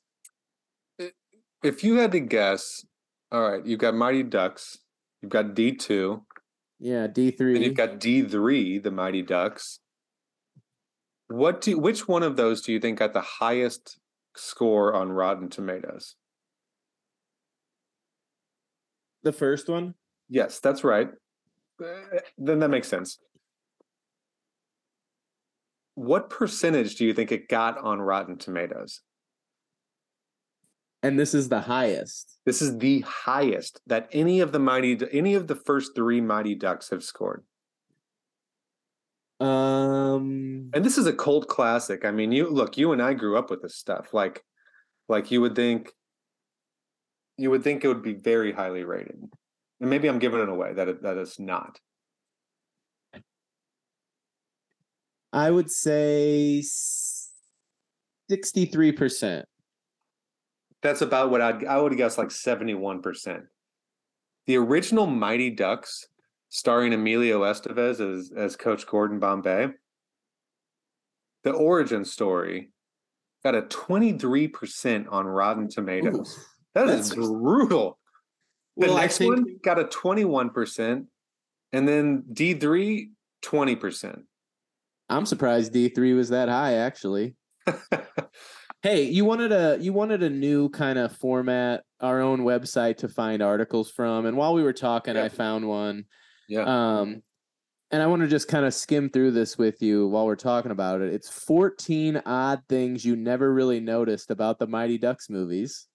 [1.64, 2.84] If you had to guess,
[3.32, 4.80] all right, you've got Mighty Ducks,
[5.22, 6.26] you've got D two,
[6.80, 7.56] Yeah, D3.
[7.56, 9.80] and you've got D three, the Mighty Ducks.
[11.28, 14.00] What do which one of those do you think got the highest
[14.36, 16.16] score on Rotten Tomatoes?
[19.24, 19.96] The first one.
[20.30, 21.10] Yes, that's right.
[21.84, 23.20] Uh, Then that makes sense.
[26.02, 29.02] What percentage do you think it got on Rotten Tomatoes?
[31.04, 32.40] And this is the highest.
[32.44, 36.56] This is the highest that any of the mighty, any of the first three Mighty
[36.56, 37.44] Ducks have scored,
[39.40, 42.04] Um, and this is a cult classic.
[42.04, 44.12] I mean, you look, you and I grew up with this stuff.
[44.12, 44.44] Like,
[45.08, 45.92] like you would think,
[47.38, 49.22] you would think it would be very highly rated,
[49.80, 51.80] and maybe I'm giving it away that it, that it's not.
[55.34, 56.62] I would say
[58.30, 59.46] sixty-three percent.
[60.82, 63.44] That's about what I'd, I would guess, like seventy-one percent.
[64.48, 66.08] The original Mighty Ducks,
[66.50, 69.70] starring Emilio Estevez as as Coach Gordon Bombay,
[71.44, 72.72] the origin story
[73.44, 76.38] got a twenty-three percent on Rotten Tomatoes.
[76.74, 78.00] That is brutal.
[78.78, 81.08] The Well, next think- one got a twenty-one percent,
[81.74, 84.24] and then D 3 20 percent.
[85.12, 86.74] I'm surprised D three was that high.
[86.76, 87.36] Actually,
[88.82, 93.08] hey, you wanted a you wanted a new kind of format, our own website to
[93.10, 95.26] find articles from, and while we were talking, Yeah.
[95.26, 96.06] I found one.
[96.48, 96.64] yeah.
[97.00, 97.22] Um,
[97.94, 100.72] and I want to just kind of skim through this with you while we're talking
[100.72, 101.14] about it.
[101.14, 105.88] It's 14 odd things you never really noticed about the Mighty Ducks movies.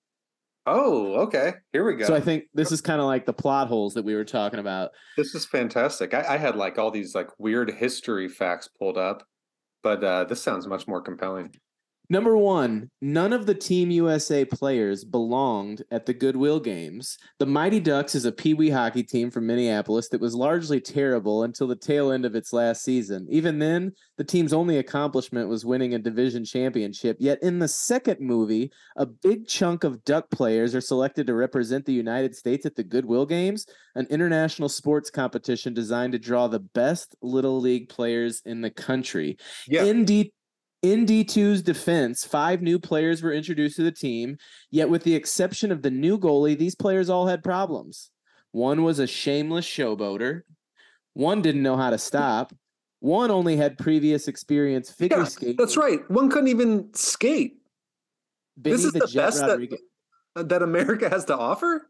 [0.66, 1.54] Oh, okay.
[1.72, 2.06] Here we go.
[2.06, 4.58] So I think this is kind of like the plot holes that we were talking
[4.58, 4.90] about.
[5.16, 6.14] This is fantastic.
[6.14, 9.24] I, I had like all these like weird history facts pulled up,
[9.82, 11.54] but uh, this sounds much more compelling.
[12.08, 17.18] Number one, none of the Team USA players belonged at the Goodwill Games.
[17.40, 21.42] The Mighty Ducks is a Pee Wee hockey team from Minneapolis that was largely terrible
[21.42, 23.26] until the tail end of its last season.
[23.28, 27.16] Even then, the team's only accomplishment was winning a division championship.
[27.18, 31.86] Yet in the second movie, a big chunk of Duck players are selected to represent
[31.86, 33.66] the United States at the Goodwill Games,
[33.96, 39.38] an international sports competition designed to draw the best Little League players in the country.
[39.66, 39.84] Yeah.
[39.84, 40.32] In D
[40.92, 44.36] in D2's defense, five new players were introduced to the team,
[44.70, 48.10] yet with the exception of the new goalie, these players all had problems.
[48.52, 50.42] One was a shameless showboater.
[51.14, 52.54] One didn't know how to stop.
[53.00, 55.56] One only had previous experience figure Yeah, skating.
[55.56, 56.08] That's right.
[56.10, 57.58] One couldn't even skate.
[58.56, 61.88] Benny this is the the best that- that America has to offer?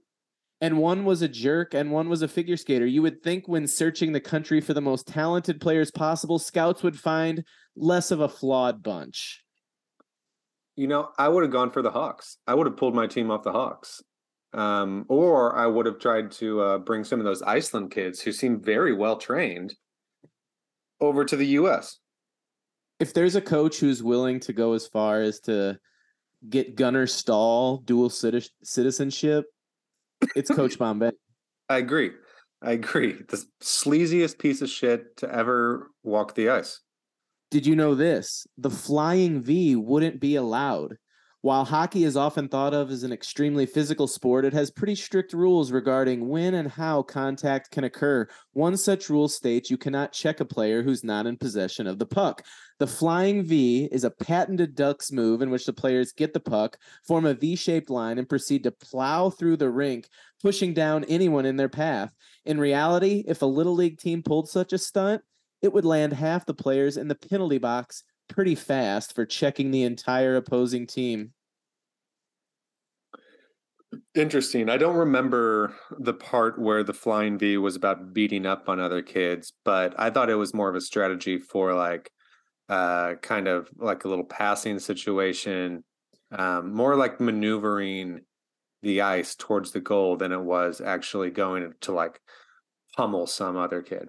[0.60, 2.86] And one was a jerk and one was a figure skater.
[2.86, 6.98] You would think when searching the country for the most talented players possible, scouts would
[6.98, 7.44] find
[7.76, 9.42] less of a flawed bunch.
[10.76, 12.38] You know, I would have gone for the Hawks.
[12.46, 14.02] I would have pulled my team off the Hawks.
[14.52, 18.32] Um, or I would have tried to uh, bring some of those Iceland kids who
[18.32, 19.74] seem very well trained
[21.00, 21.98] over to the US.
[22.98, 25.78] If there's a coach who's willing to go as far as to
[26.48, 29.46] get Gunnar Stahl dual citizenship,
[30.34, 31.12] it's Coach Bombay.
[31.68, 32.12] I agree.
[32.62, 33.12] I agree.
[33.28, 36.80] The sleaziest piece of shit to ever walk the ice.
[37.50, 38.46] Did you know this?
[38.58, 40.96] The flying V wouldn't be allowed.
[41.46, 45.32] While hockey is often thought of as an extremely physical sport, it has pretty strict
[45.32, 48.26] rules regarding when and how contact can occur.
[48.52, 52.04] One such rule states you cannot check a player who's not in possession of the
[52.04, 52.44] puck.
[52.80, 56.78] The flying V is a patented Ducks move in which the players get the puck,
[57.06, 60.08] form a V shaped line, and proceed to plow through the rink,
[60.42, 62.12] pushing down anyone in their path.
[62.44, 65.22] In reality, if a Little League team pulled such a stunt,
[65.62, 69.84] it would land half the players in the penalty box pretty fast for checking the
[69.84, 71.32] entire opposing team.
[74.14, 74.68] Interesting.
[74.68, 79.02] I don't remember the part where the flying V was about beating up on other
[79.02, 82.10] kids, but I thought it was more of a strategy for like
[82.68, 85.84] uh kind of like a little passing situation,
[86.32, 88.20] um, more like maneuvering
[88.82, 92.20] the ice towards the goal than it was actually going to like
[92.96, 94.08] pummel some other kid.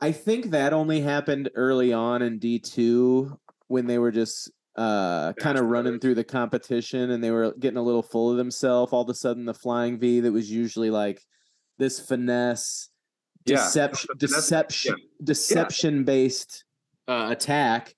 [0.00, 3.36] I think that only happened early on in D2
[3.68, 7.78] when they were just uh, kind of running through the competition and they were getting
[7.78, 8.92] a little full of themselves.
[8.92, 11.22] All of a sudden, the flying V that was usually like
[11.78, 12.90] this finesse,
[13.44, 14.18] deception, yeah.
[14.18, 15.24] deception, yeah.
[15.24, 16.64] deception based
[17.08, 17.94] uh, attack.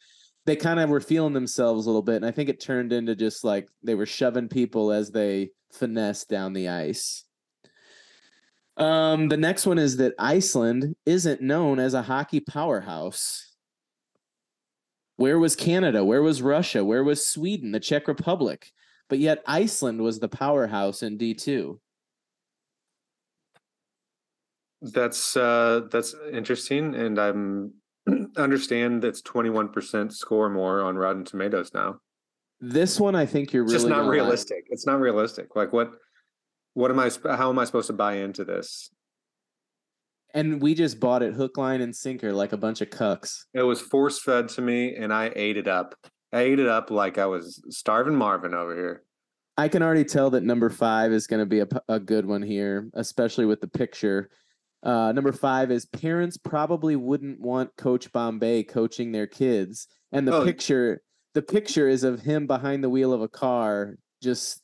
[0.46, 3.14] They kind of were feeling themselves a little bit, and I think it turned into
[3.14, 7.24] just like they were shoving people as they finesse down the ice.
[8.78, 13.56] Um, the next one is that Iceland isn't known as a hockey powerhouse.
[15.18, 16.04] Where was Canada?
[16.04, 16.84] Where was Russia?
[16.84, 18.70] Where was Sweden, the Czech Republic?
[19.08, 21.80] But yet Iceland was the powerhouse in D2.
[24.80, 27.72] That's uh that's interesting and I'm
[28.36, 31.96] understand that's 21% score more on Rotten Tomatoes now.
[32.60, 34.66] This one I think you're really just not realistic.
[34.66, 34.70] Like.
[34.70, 35.56] It's not realistic.
[35.56, 35.90] Like what
[36.74, 38.90] what am I how am I supposed to buy into this?
[40.34, 43.44] And we just bought it hook, line, and sinker like a bunch of cucks.
[43.54, 45.94] It was force fed to me, and I ate it up.
[46.32, 49.02] I ate it up like I was starving Marvin over here.
[49.56, 52.42] I can already tell that number five is going to be a, a good one
[52.42, 54.30] here, especially with the picture.
[54.84, 60.36] Uh, number five is parents probably wouldn't want Coach Bombay coaching their kids, and the
[60.36, 60.44] oh.
[60.44, 61.02] picture
[61.34, 64.62] the picture is of him behind the wheel of a car, just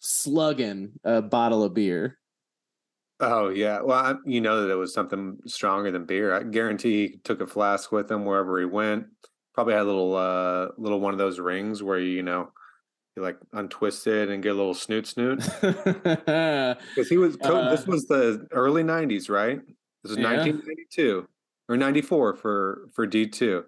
[0.00, 2.18] slugging a bottle of beer.
[3.20, 6.34] Oh yeah, well, I, you know that it was something stronger than beer.
[6.34, 9.06] I guarantee he took a flask with him wherever he went.
[9.52, 12.50] Probably had a little, uh, little one of those rings where you, you know,
[13.16, 15.38] you like untwist it and get a little snoot snoot.
[15.62, 19.60] Because he was, uh, this was the early '90s, right?
[20.02, 20.32] This is yeah.
[20.36, 21.28] 1992
[21.68, 23.64] or '94 for for D two.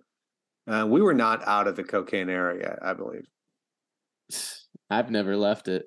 [0.66, 3.26] Uh, we were not out of the cocaine era yet, I believe.
[4.90, 5.86] I've never left it.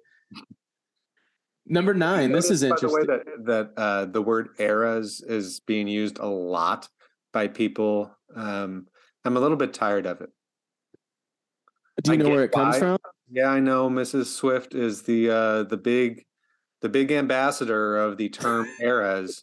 [1.69, 2.31] Number nine.
[2.31, 3.05] This is interesting.
[3.05, 6.89] By the way, that that uh, the word eras is being used a lot
[7.31, 8.11] by people.
[8.35, 8.87] Um,
[9.23, 10.29] I'm a little bit tired of it.
[12.03, 12.97] Do you I know where it comes from?
[13.29, 13.87] Yeah, I know.
[13.87, 14.25] Mrs.
[14.25, 16.25] Swift is the uh, the big
[16.81, 19.39] the big ambassador of the term eras.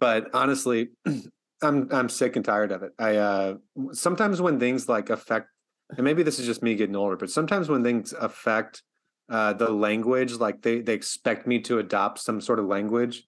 [0.00, 0.88] but honestly,
[1.62, 2.90] I'm I'm sick and tired of it.
[2.98, 3.54] I uh,
[3.92, 5.48] sometimes when things like affect,
[5.90, 8.82] and maybe this is just me getting older, but sometimes when things affect
[9.30, 13.24] uh, the language, like they they expect me to adopt some sort of language.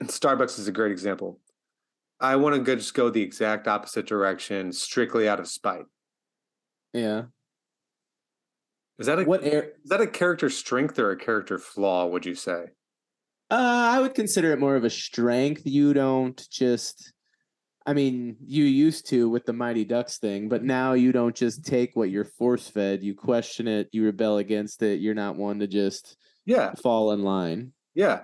[0.00, 1.40] And Starbucks is a great example.
[2.18, 5.84] I want to go, just go the exact opposite direction, strictly out of spite.
[6.92, 7.24] Yeah.
[8.98, 12.06] Is that a what air, is that a character strength or a character flaw?
[12.06, 12.64] Would you say?
[13.50, 15.62] Uh, I would consider it more of a strength.
[15.66, 17.12] You don't just
[17.86, 21.64] I mean, you used to with the Mighty Ducks thing, but now you don't just
[21.64, 23.04] take what you're force fed.
[23.04, 23.88] You question it.
[23.92, 25.00] You rebel against it.
[25.00, 27.72] You're not one to just yeah fall in line.
[27.94, 28.22] Yeah.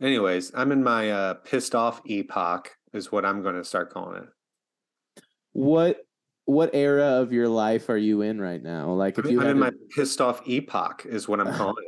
[0.00, 4.22] Anyways, I'm in my uh, pissed off epoch, is what I'm going to start calling
[4.22, 5.22] it.
[5.52, 5.98] What
[6.46, 8.92] what era of your life are you in right now?
[8.92, 9.60] Like, if you I'm in to...
[9.60, 11.84] my pissed off epoch, is what I'm calling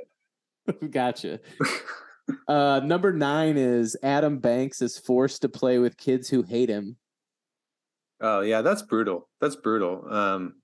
[0.67, 0.91] it.
[0.91, 1.41] gotcha.
[2.49, 6.97] Uh, number nine is Adam Banks is forced to play with kids who hate him.
[8.21, 9.29] Oh yeah, that's brutal.
[9.41, 10.07] That's brutal.
[10.09, 10.55] Um,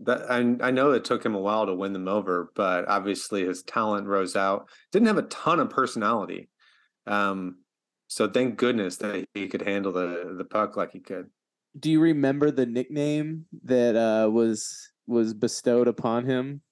[0.00, 3.44] that I, I know it took him a while to win them over, but obviously
[3.44, 4.68] his talent rose out.
[4.92, 6.48] Didn't have a ton of personality.
[7.06, 7.58] Um,
[8.08, 11.26] so thank goodness that he could handle the the puck like he could.
[11.78, 16.62] Do you remember the nickname that uh, was was bestowed upon him?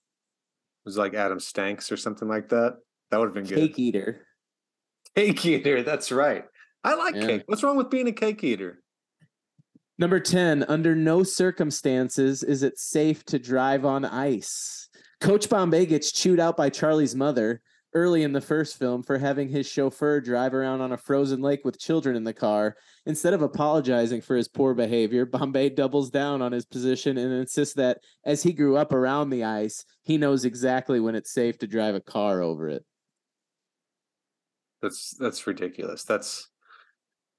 [0.85, 2.77] It was like Adam Stanks or something like that.
[3.13, 3.83] That would have been Cake good.
[3.83, 4.27] eater.
[5.15, 5.83] Cake eater.
[5.83, 6.47] That's right.
[6.83, 7.27] I like Yeah.
[7.27, 7.43] cake.
[7.45, 8.83] What's wrong with being a cake eater?
[9.99, 14.89] Number 10, under no circumstances is it safe to drive on ice.
[15.21, 17.61] Coach Bombay gets chewed out by Charlie's mother
[17.95, 21.61] early in the first film for having his chauffeur drive around on a frozen lake
[21.63, 22.75] with children in the car.
[23.05, 27.75] Instead of apologizing for his poor behavior, Bombay doubles down on his position and insists
[27.75, 31.67] that as he grew up around the ice, he knows exactly when it's safe to
[31.67, 32.83] drive a car over it.
[34.83, 36.05] That's that's ridiculous.
[36.05, 36.49] That's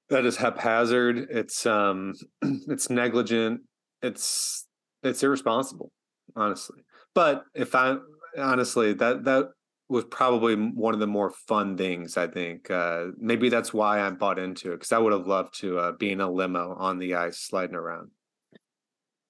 [0.08, 1.28] that is haphazard.
[1.30, 3.60] It's um it's negligent.
[4.02, 4.66] It's
[5.02, 5.92] it's irresponsible,
[6.34, 6.80] honestly.
[7.14, 7.96] But if I
[8.38, 9.50] honestly that that
[9.88, 12.16] was probably one of the more fun things.
[12.16, 15.58] I think uh, maybe that's why I bought into it because I would have loved
[15.60, 18.10] to uh, be in a limo on the ice sliding around.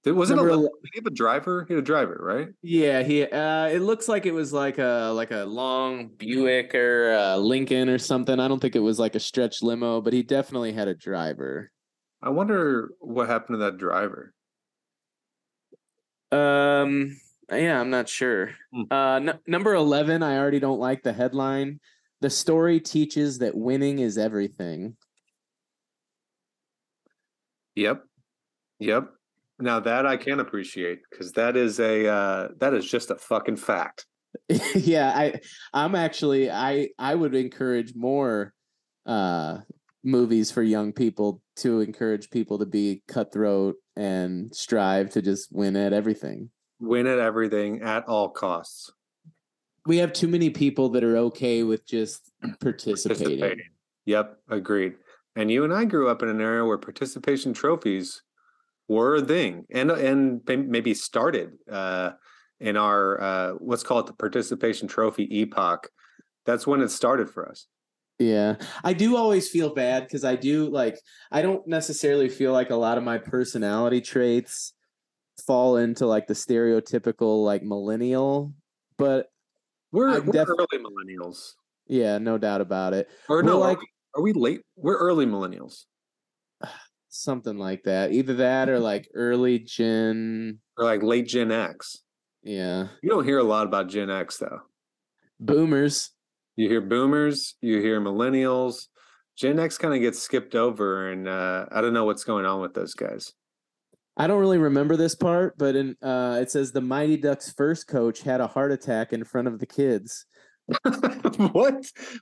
[0.05, 1.65] Did, was it a Did he have a driver?
[1.67, 2.49] He had a driver, right?
[2.63, 3.25] Yeah, he.
[3.25, 7.89] Uh, it looks like it was like a like a long Buick or uh, Lincoln
[7.89, 8.39] or something.
[8.39, 11.71] I don't think it was like a stretch limo, but he definitely had a driver.
[12.23, 14.35] I wonder what happened to that driver.
[16.31, 17.19] Um.
[17.51, 18.53] Yeah, I'm not sure.
[18.73, 18.83] Hmm.
[18.91, 20.23] Uh, n- number eleven.
[20.23, 21.81] I already don't like the headline.
[22.21, 24.97] The story teaches that winning is everything.
[27.75, 28.05] Yep.
[28.79, 29.09] Yep.
[29.59, 33.57] Now that I can appreciate because that is a uh that is just a fucking
[33.57, 34.07] fact.
[34.75, 35.41] yeah, I
[35.73, 38.53] I'm actually I I would encourage more
[39.07, 39.59] uh
[40.03, 45.77] movies for young people to encourage people to be cutthroat and strive to just win
[45.77, 46.51] at everything.
[46.81, 48.93] Win at everything at all costs.
[49.87, 52.31] We have too many people that are okay with just
[52.61, 53.39] participating.
[53.39, 53.71] Participating.
[54.07, 54.95] Yep, agreed.
[55.37, 58.23] And you and I grew up in an era where participation trophies
[58.89, 62.11] were a thing and and maybe started uh
[62.61, 65.89] in our uh let's call it the participation trophy epoch.
[66.47, 67.67] That's when it started for us.
[68.19, 68.57] Yeah.
[68.85, 70.99] I do always feel bad because I do like
[71.33, 74.73] I don't necessarily feel like a lot of my personality traits
[75.47, 78.53] fall into like the stereotypical like millennial,
[78.99, 79.27] but
[79.91, 81.55] We're, we're def- early millennials.
[81.89, 83.09] yeah, no doubt about it.
[83.29, 84.61] Or We're no, like- are, we, are we late?
[84.77, 85.87] We're early millennials.
[87.17, 88.11] Something like that.
[88.11, 90.59] Either that or like early gen.
[90.77, 91.99] Or like late Gen X.
[92.43, 92.89] Yeah.
[93.05, 94.63] You don't hear a lot about Gen X though.
[95.39, 96.11] Boomers.
[96.57, 98.89] You hear boomers, you hear millennials.
[99.37, 102.61] Gen X kind of gets skipped over, and uh, I don't know what's going on
[102.61, 103.33] with those guys.
[104.17, 107.87] I don't really remember this part, but in uh it says the Mighty Ducks first
[107.87, 110.27] coach had a heart attack in front of the kids.
[111.53, 111.77] what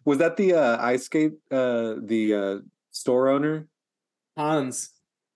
[0.05, 0.37] was that?
[0.37, 2.57] The uh, ice skate, uh, the uh,
[2.91, 3.69] store owner
[4.37, 4.91] Hans.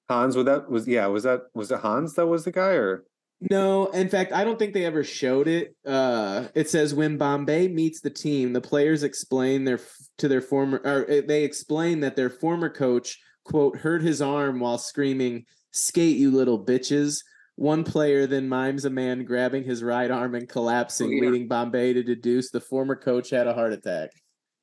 [0.08, 0.36] Hans.
[0.36, 1.06] Was that was yeah?
[1.06, 3.04] Was that was it Hans that was the guy or
[3.50, 5.74] No, in fact, I don't think they ever showed it.
[5.86, 9.80] Uh, it says when Bombay meets the team, the players explain their
[10.18, 14.60] to their former, or uh, they explain that their former coach quote hurt his arm
[14.60, 17.18] while screaming "Skate, you little bitches!"
[17.56, 21.30] One player then mimes a man grabbing his right arm and collapsing, Oh, yeah.
[21.30, 24.10] leading Bombay to deduce the former coach had a heart attack.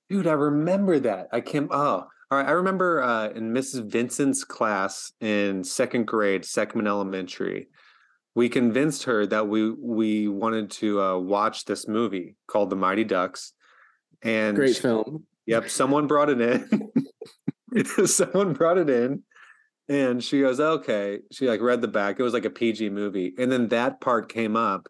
[0.10, 1.28] Dude, I remember that.
[1.32, 1.70] I can't.
[1.72, 2.48] Oh, all right.
[2.48, 3.86] I remember uh, in Mrs.
[3.92, 7.68] Vincent's class in second grade, Seckman Elementary,
[8.34, 13.04] we convinced her that we we wanted to uh, watch this movie called The Mighty
[13.04, 13.54] Ducks.
[14.24, 15.26] And Great film.
[15.46, 16.90] Yep, someone brought it in.
[18.08, 19.22] someone brought it in,
[19.88, 22.20] and she goes, "Okay." She like read the back.
[22.20, 24.88] It was like a PG movie, and then that part came up,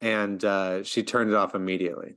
[0.00, 2.14] and uh, she turned it off immediately.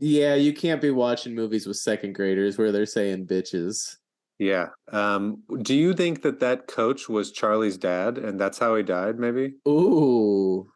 [0.00, 3.96] Yeah, you can't be watching movies with second graders where they're saying bitches.
[4.38, 4.68] Yeah.
[4.90, 9.18] Um, do you think that that coach was Charlie's dad, and that's how he died?
[9.18, 9.54] Maybe.
[9.68, 10.66] Ooh,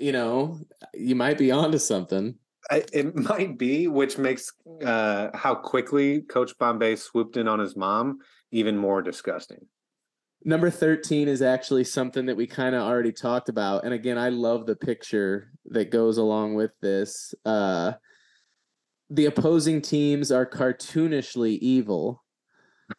[0.00, 0.58] you know,
[0.92, 2.34] you might be onto something.
[2.68, 4.52] I, it might be, which makes
[4.84, 8.18] uh, how quickly Coach Bombay swooped in on his mom
[8.50, 9.66] even more disgusting.
[10.44, 13.84] Number 13 is actually something that we kind of already talked about.
[13.84, 17.34] And again, I love the picture that goes along with this.
[17.44, 17.92] Uh,
[19.10, 22.22] the opposing teams are cartoonishly evil.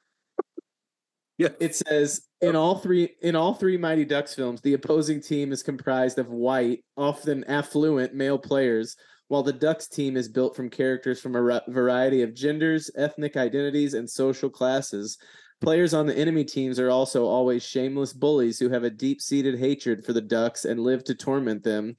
[1.39, 1.49] Yeah.
[1.60, 5.62] It says in all three in all three Mighty Ducks films, the opposing team is
[5.62, 8.95] comprised of white, often affluent male players,
[9.28, 13.93] while the Ducks team is built from characters from a variety of genders, ethnic identities,
[13.93, 15.18] and social classes.
[15.60, 19.58] Players on the enemy teams are also always shameless bullies who have a deep seated
[19.60, 21.95] hatred for the Ducks and live to torment them.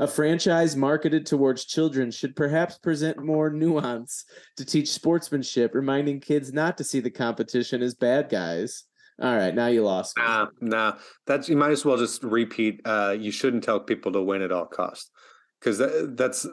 [0.00, 4.24] A franchise marketed towards children should perhaps present more nuance
[4.56, 8.84] to teach sportsmanship, reminding kids not to see the competition as bad guys.
[9.20, 10.16] All right, now you lost.
[10.16, 10.96] Nah, nah.
[11.26, 12.80] That's you might as well just repeat.
[12.86, 15.10] Uh, you shouldn't tell people to win at all costs,
[15.60, 16.46] because that, that's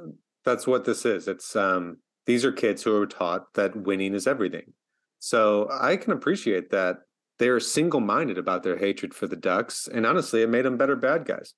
[0.44, 1.30] that's what this is.
[1.30, 4.74] It's um, these are kids who are taught that winning is everything.
[5.20, 6.98] So I can appreciate that
[7.40, 10.98] they're single minded about their hatred for the Ducks, and honestly, it made them better
[10.98, 11.54] bad guys.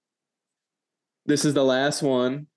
[1.26, 2.47] This is the last one.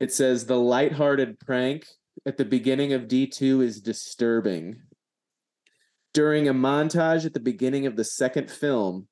[0.00, 1.86] It says the lighthearted prank
[2.26, 4.82] at the beginning of D2 is disturbing.
[6.14, 9.08] During a montage at the beginning of the second film,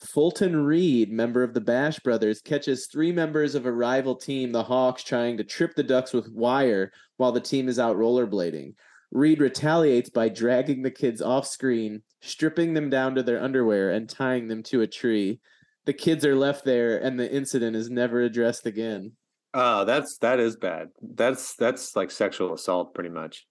[0.00, 4.64] Fulton Reed, member of the Bash Brothers, catches three members of a rival team, the
[4.64, 8.74] Hawks, trying to trip the Ducks with wire while the team is out rollerblading.
[9.10, 14.08] Reed retaliates by dragging the kids off screen, stripping them down to their underwear, and
[14.08, 15.40] tying them to a tree.
[15.86, 19.12] The kids are left there, and the incident is never addressed again.
[19.52, 20.88] Oh, that's that is bad.
[21.00, 23.46] That's that's like sexual assault, pretty much.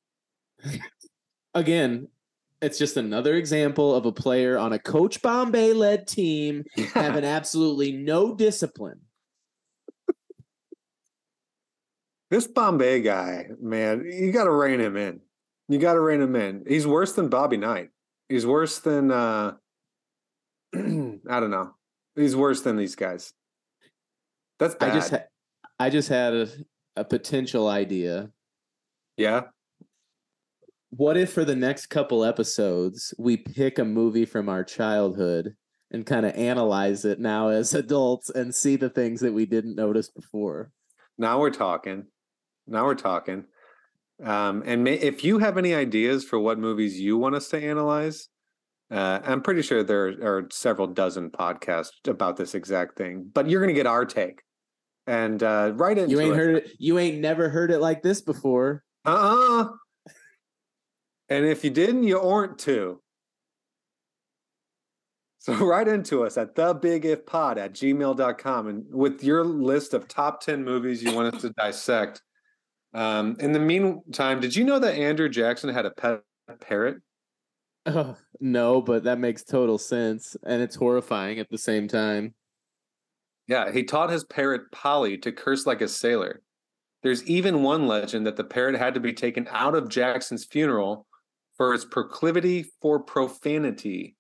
[1.54, 2.08] Again,
[2.62, 6.64] it's just another example of a player on a Coach Bombay led team
[6.94, 9.02] having absolutely no discipline.
[12.30, 15.20] This Bombay guy, man, you got to rein him in.
[15.70, 16.64] You got to rein him in.
[16.68, 17.90] He's worse than Bobby Knight.
[18.28, 19.54] He's worse than uh
[20.76, 21.76] I don't know.
[22.16, 23.34] He's worse than these guys.
[24.60, 24.92] That's bad.
[24.92, 25.24] I just ha-
[25.80, 26.48] I just had a,
[26.96, 28.30] a potential idea.
[29.18, 29.44] yeah.
[30.96, 35.56] What if for the next couple episodes we pick a movie from our childhood
[35.90, 39.76] and kind of analyze it now as adults and see the things that we didn't
[39.76, 40.72] notice before?
[41.18, 42.06] Now we're talking.
[42.68, 43.46] Now we're talking.
[44.24, 47.58] Um, and may, if you have any ideas for what movies you want us to
[47.58, 48.30] analyze,
[48.94, 53.30] uh, I'm pretty sure there are several dozen podcasts about this exact thing.
[53.34, 54.42] But you're going to get our take,
[55.08, 56.38] and uh, right into You ain't it.
[56.38, 56.72] heard it.
[56.78, 58.84] You ain't never heard it like this before.
[59.04, 59.70] Uh-uh.
[61.30, 63.02] And if you didn't, you aren't to.
[65.40, 70.64] So write into us at thebigifpod at gmail.com and with your list of top 10
[70.64, 72.22] movies you want us to dissect.
[72.94, 76.22] Um, in the meantime, did you know that Andrew Jackson had a pet
[76.62, 76.98] parrot?
[77.86, 82.34] Oh, no, but that makes total sense, and it's horrifying at the same time.
[83.48, 86.42] Yeah, he taught his parrot Polly to curse like a sailor.
[87.02, 91.06] There's even one legend that the parrot had to be taken out of Jackson's funeral
[91.58, 94.16] for its proclivity for profanity.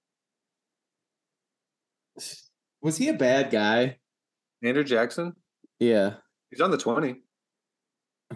[2.81, 3.97] Was he a bad guy?
[4.61, 5.33] Andrew Jackson?
[5.79, 6.15] Yeah.
[6.49, 7.15] He's on the 20.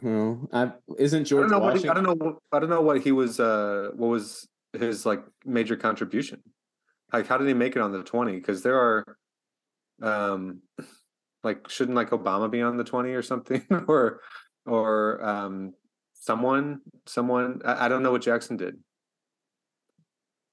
[0.01, 1.89] Well, I isn't I George don't know what he, Washington.
[1.89, 4.47] I don't know I don't know what he was uh what was
[4.79, 6.41] his like major contribution.
[7.11, 9.17] Like how did he make it on the 20 cuz there are
[10.01, 10.61] um
[11.43, 14.21] like shouldn't like Obama be on the 20 or something or
[14.65, 15.73] or um
[16.13, 18.77] someone someone I, I don't know what Jackson did.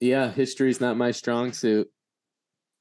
[0.00, 1.88] Yeah, history's not my strong suit.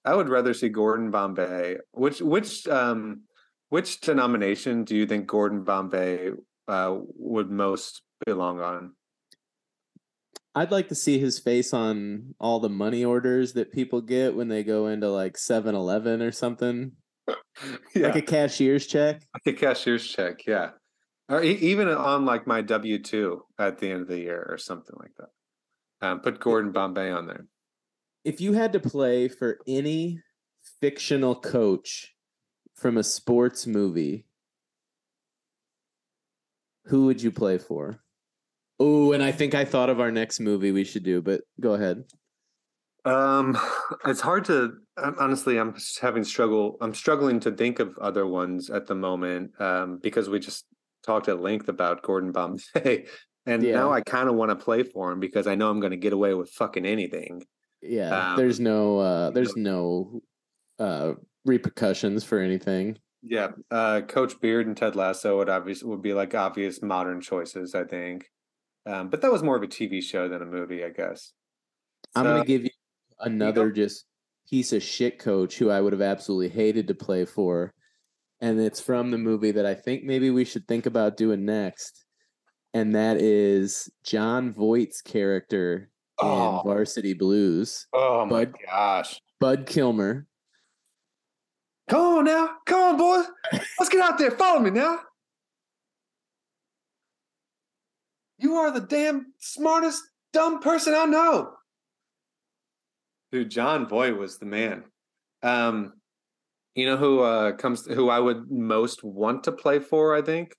[0.06, 1.78] I would rather see Gordon Bombay.
[1.92, 3.22] Which which um
[3.70, 6.32] which denomination do you think Gordon Bombay
[6.68, 8.94] uh would most belong on?
[10.56, 14.50] I'd like to see his face on all the money orders that people get when
[14.50, 16.94] they go into like 7-Eleven or something.
[17.96, 18.08] Yeah.
[18.08, 19.22] Like a cashier's check.
[19.34, 20.72] Like a cashier's check, yeah.
[21.30, 24.96] Or even on like my W two at the end of the year or something
[25.00, 26.08] like that.
[26.08, 27.46] Um, put Gordon Bombay on there.
[28.26, 30.20] If you had to play for any
[30.82, 32.14] fictional coach
[32.76, 34.26] from a sports movie,
[36.86, 38.03] who would you play for?
[38.86, 41.74] Oh, and I think I thought of our next movie we should do, but go
[41.74, 42.04] ahead.
[43.06, 43.58] Um,
[44.06, 45.58] it's hard to honestly.
[45.58, 46.78] I'm having struggle.
[46.82, 50.66] I'm struggling to think of other ones at the moment um, because we just
[51.06, 53.06] talked at length about Gordon Bombay,
[53.46, 53.76] and Yeah.
[53.76, 55.98] now I kind of want to play for him because I know I'm going to
[55.98, 57.44] get away with fucking anything.
[57.82, 60.22] Yeah, Um, there's no uh there's no
[60.78, 61.14] uh
[61.46, 62.98] repercussions for anything.
[63.22, 67.76] Yeah, uh, Coach Beard and Ted Lasso would obvious would be like obvious modern choices,
[67.76, 68.26] I think.
[68.86, 71.32] Um, but that was more of a TV show than a movie, I guess.
[72.16, 72.70] I'm gonna give you
[73.20, 74.06] another just
[74.50, 77.74] piece of shit coach who I would have absolutely hated to play for.
[78.42, 82.04] And it's from the movie that I think maybe we should think about doing next.
[82.74, 85.90] And that is Jon Voight's character
[86.22, 86.58] Oh.
[86.60, 87.88] in Varsity Blues.
[87.94, 89.20] Oh my gosh!
[89.40, 90.28] Bud Kilmer.
[91.90, 93.26] Come on now, come on, boys,
[93.80, 94.32] let's get out there.
[94.32, 95.00] Follow me now.
[98.44, 101.54] You are the damn smartest dumb person I know.
[103.32, 104.84] Dude, Jon Voight was the man.
[105.42, 105.94] Um,
[106.76, 110.56] you know who uh comes who I would most want to play for, I think,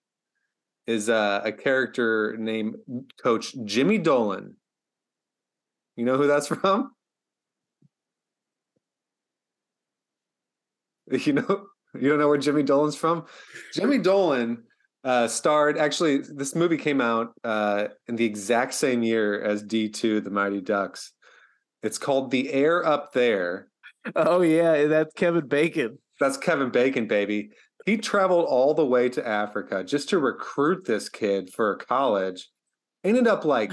[0.86, 2.76] is uh, a character named
[3.22, 4.56] Coach Jimmy Dolan.
[5.96, 6.90] You know who that's from?
[11.10, 11.66] You know,
[12.00, 13.26] you don't know where Jimmy Dolan's from?
[13.74, 14.62] Jimmy Dolan
[15.04, 15.78] uh, starred.
[15.78, 20.30] Actually, this movie came out uh, in the exact same year as D two, The
[20.30, 21.12] Mighty Ducks.
[21.82, 23.68] It's called The Air Up There.
[24.16, 25.98] Oh yeah, that's Kevin Bacon.
[26.20, 27.50] That's Kevin Bacon, baby.
[27.86, 32.48] He traveled all the way to Africa just to recruit this kid for college.
[33.02, 33.70] Ended up like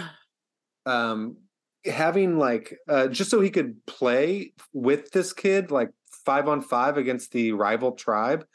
[0.86, 1.38] um
[1.86, 5.89] having like uh just so he could play with this kid like
[6.25, 8.45] five on five against the rival tribe,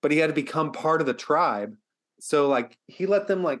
[0.00, 1.74] but he had to become part of the tribe.
[2.20, 3.60] So like he let them like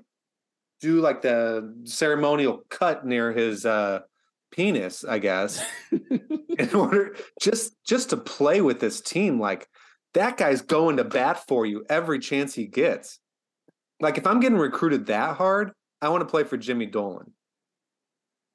[0.80, 4.00] do like the ceremonial cut near his uh
[4.50, 9.40] penis, I guess, in order just just to play with this team.
[9.40, 9.68] Like
[10.14, 13.18] that guy's going to bat for you every chance he gets.
[14.00, 17.32] Like if I'm getting recruited that hard, I want to play for Jimmy Dolan.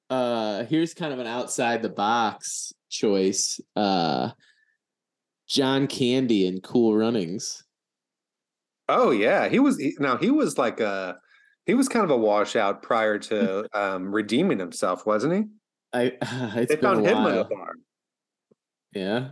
[0.09, 3.59] Uh here's kind of an outside the box choice.
[3.75, 4.31] Uh
[5.47, 7.63] John Candy and Cool Runnings.
[8.95, 11.17] Oh yeah, he was he, now he was like a
[11.65, 15.43] he was kind of a washout prior to um redeeming himself, wasn't he?
[15.93, 16.17] I
[16.55, 17.73] it's They been found a him in a bar.
[18.93, 19.31] Yeah.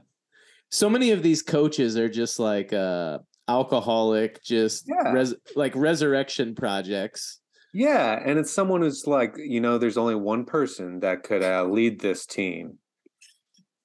[0.69, 5.11] So many of these coaches are just like uh alcoholic, just Yeah.
[5.11, 7.39] res- like resurrection projects.
[7.73, 11.63] Yeah, and it's someone who's like, you know, there's only one person that could uh,
[11.63, 12.79] lead this team.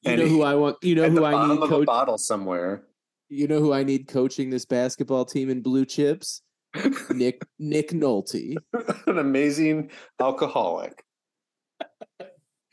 [0.02, 2.84] You And know who I want you know who I need coach bottle somewhere.
[3.28, 6.42] You know who I need coaching this basketball team in blue chips?
[7.10, 8.56] Nick Nick Nolte.
[9.06, 11.02] An amazing alcoholic.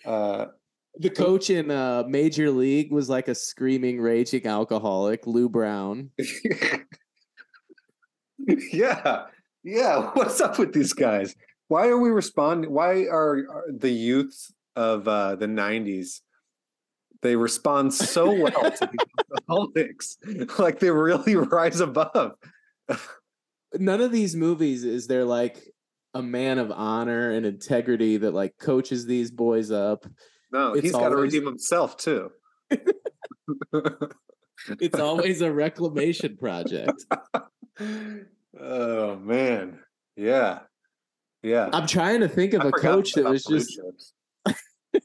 [0.05, 0.47] Uh,
[0.99, 6.09] The coach in uh Major League was like a screaming, raging alcoholic, Lou Brown.
[8.71, 9.23] yeah,
[9.63, 10.11] yeah.
[10.13, 11.35] What's up with these guys?
[11.69, 12.71] Why are we responding?
[12.71, 16.21] Why are, are the youths of uh, the '90s?
[17.23, 20.17] They respond so well to these alcoholics,
[20.59, 22.33] like they really rise above.
[23.73, 25.57] None of these movies is there like
[26.13, 30.05] a man of honor and integrity that like coaches these boys up.
[30.51, 32.29] No, It's he's got to redeem himself too.
[34.79, 37.03] It's always a reclamation project.
[38.57, 39.79] oh man,
[40.15, 40.59] yeah,
[41.41, 41.69] yeah.
[41.73, 43.77] I'm trying to think of I a coach that was just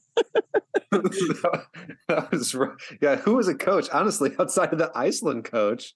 [2.07, 2.55] That was.
[3.01, 3.87] Yeah, who was a coach?
[3.91, 5.93] Honestly, outside of the Iceland coach,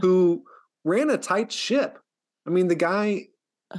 [0.00, 0.44] who
[0.84, 1.98] ran a tight ship.
[2.46, 3.26] I mean, the guy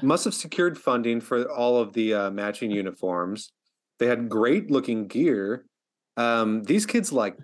[0.02, 3.52] must have secured funding for all of the uh, matching uniforms.
[4.00, 5.66] They had great looking gear.
[6.18, 7.38] Um, these kids like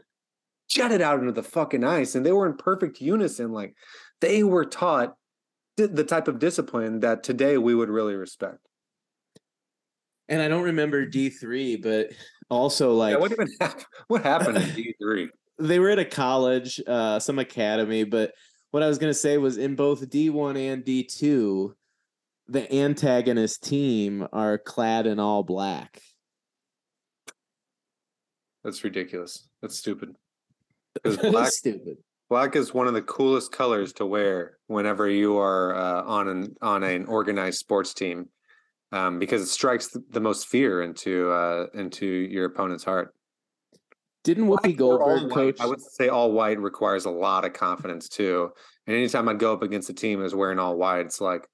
[0.70, 3.52] jetted out into the fucking ice, and they were in perfect unison.
[3.52, 3.76] Like
[4.22, 5.16] they were taught
[5.78, 8.60] the type of discipline that today we would really respect.
[10.30, 12.12] And I don't remember D3, but
[12.50, 13.86] also like yeah, what even happened?
[14.08, 15.30] What happened in D three?
[15.60, 18.34] they were at a college, uh, some academy, but
[18.72, 21.74] what I was gonna say was in both D1 and D2,
[22.48, 26.02] the antagonist team are clad in all black.
[28.64, 29.48] That's ridiculous.
[29.62, 30.16] That's stupid.
[31.04, 31.98] Black, Stupid.
[32.28, 36.56] black is one of the coolest colors to wear whenever you are uh, on an
[36.62, 38.28] on an organized sports team,
[38.92, 43.14] um, because it strikes th- the most fear into uh, into your opponent's heart.
[44.24, 45.60] Didn't Whoopi Goldberg coach?
[45.62, 48.52] I would say all white requires a lot of confidence too.
[48.86, 51.48] And anytime I'd go up against a team that's wearing all white, it's like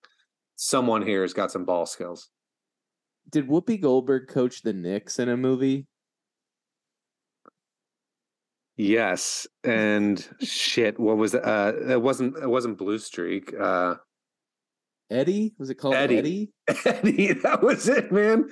[0.55, 2.29] someone here has got some ball skills.
[3.29, 5.88] Did Whoopi Goldberg coach the Knicks in a movie?
[8.75, 11.45] Yes, and shit, what was it?
[11.45, 13.53] Uh, it wasn't it wasn't Blue Streak.
[13.53, 13.95] Uh,
[15.14, 15.53] Eddie?
[15.57, 16.18] Was it called Eddie.
[16.18, 16.51] Eddie?
[16.86, 18.49] Eddie, that was it, man.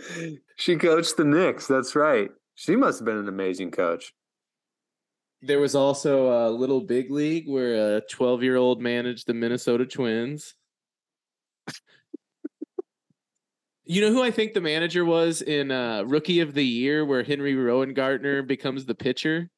[0.57, 1.67] She coached the Knicks.
[1.67, 2.29] That's right.
[2.55, 4.13] She must have been an amazing coach.
[5.41, 9.85] There was also a Little Big League where a 12 year old managed the Minnesota
[9.85, 10.53] Twins.
[13.85, 17.23] you know who I think the manager was in uh, Rookie of the Year, where
[17.23, 19.49] Henry Rowengartner becomes the pitcher?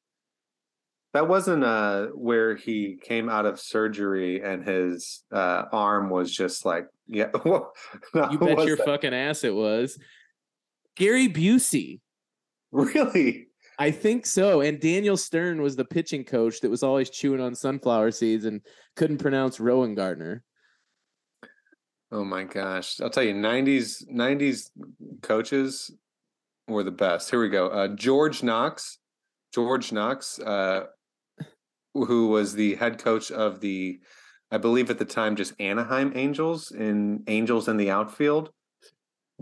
[1.14, 6.66] That wasn't uh where he came out of surgery and his uh arm was just
[6.66, 7.30] like yeah.
[7.46, 7.72] no,
[8.32, 8.86] You bet your that?
[8.86, 9.98] fucking ass it was.
[10.96, 12.00] Gary Busey.
[12.72, 13.48] really.
[13.80, 14.62] I think so.
[14.62, 18.62] And Daniel Stern was the pitching coach that was always chewing on sunflower seeds and
[18.96, 20.42] couldn't pronounce Rowengartner.
[22.12, 23.02] Oh my gosh.
[23.02, 24.70] I'll tell you, 90s 90s
[25.22, 25.92] coaches
[26.68, 27.30] were the best.
[27.30, 27.68] Here we go.
[27.68, 28.98] Uh George Knox
[29.54, 30.86] George Knox, uh,
[31.94, 34.00] who was the head coach of the,
[34.52, 38.52] I believe at the time, just Anaheim Angels in Angels in the outfield.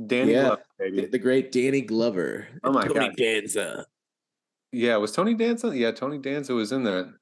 [0.08, 0.42] Danny Yeah.
[0.42, 1.06] Glover, baby.
[1.06, 2.48] The great Danny Glover.
[2.64, 3.00] Oh my Tony God.
[3.00, 3.86] Tony Danza.
[4.72, 5.76] Yeah, was Tony Danza?
[5.78, 7.14] Yeah, Tony Danza was in that.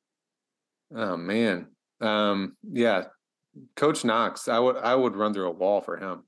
[0.96, 1.68] Oh man.
[2.00, 3.06] Um, yeah.
[3.76, 6.24] Coach Knox, I would I would run through a wall for him.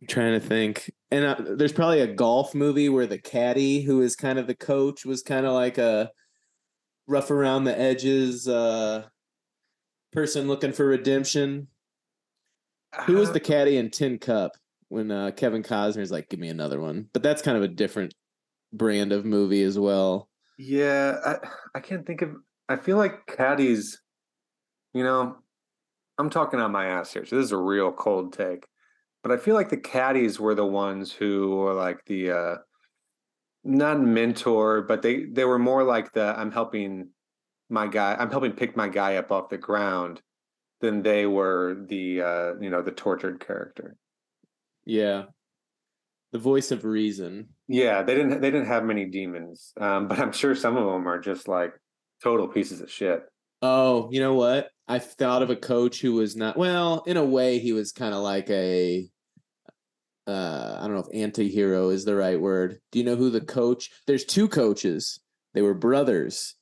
[0.00, 0.90] I'm trying to think.
[1.10, 4.54] And uh, there's probably a golf movie where the caddy, who is kind of the
[4.54, 6.10] coach, was kind of like a
[7.06, 9.04] rough around the edges uh,
[10.12, 11.68] person looking for redemption.
[13.06, 14.52] Who was the caddy in Tin Cup
[14.88, 17.08] when uh, Kevin Costner's like, "Give me another one"?
[17.12, 18.14] But that's kind of a different
[18.72, 20.28] brand of movie as well.
[20.58, 22.30] Yeah, I I can't think of
[22.68, 24.00] I feel like caddies,
[24.94, 25.36] you know,
[26.18, 28.66] I'm talking on my ass here, so this is a real cold take.
[29.22, 32.56] But I feel like the caddies were the ones who were like the uh
[33.66, 37.10] not mentor, but they they were more like the I'm helping
[37.68, 40.22] my guy, I'm helping pick my guy up off the ground
[40.80, 43.96] than they were the uh you know the tortured character.
[44.84, 45.24] Yeah,
[46.32, 47.48] the voice of reason.
[47.68, 49.72] Yeah, they didn't they didn't have many demons.
[49.80, 51.74] Um but I'm sure some of them are just like
[52.22, 53.24] total pieces of shit.
[53.62, 54.70] Oh, you know what?
[54.86, 58.14] I thought of a coach who was not well, in a way he was kind
[58.14, 59.08] of like a
[60.26, 62.80] uh I don't know if anti-hero is the right word.
[62.92, 63.90] Do you know who the coach?
[64.06, 65.20] There's two coaches.
[65.54, 66.54] They were brothers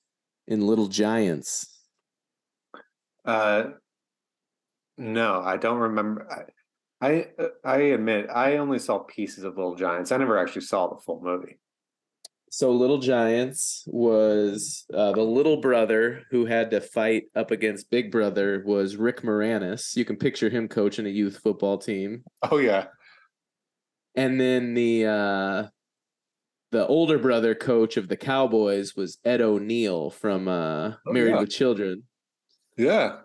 [0.46, 1.66] in Little Giants.
[3.24, 3.64] Uh,
[4.98, 6.28] no, I don't remember.
[7.00, 7.26] I, I
[7.64, 10.12] I admit I only saw pieces of Little Giants.
[10.12, 11.58] I never actually saw the full movie.
[12.50, 18.12] So Little Giants was uh, the little brother who had to fight up against Big
[18.12, 19.96] Brother was Rick Moranis.
[19.96, 22.22] You can picture him coaching a youth football team.
[22.48, 22.86] Oh yeah,
[24.14, 25.66] And then the uh
[26.72, 31.40] the older brother coach of the Cowboys was Ed O'Neill from uh Oh, Married yeah.
[31.40, 32.02] with Children.
[32.76, 33.16] yeah,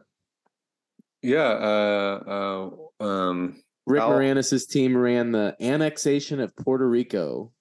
[1.22, 1.50] yeah.
[1.50, 2.70] Uh,
[3.02, 7.52] uh, um, Rick Al- Moranis' team ran the annexation of Puerto Rico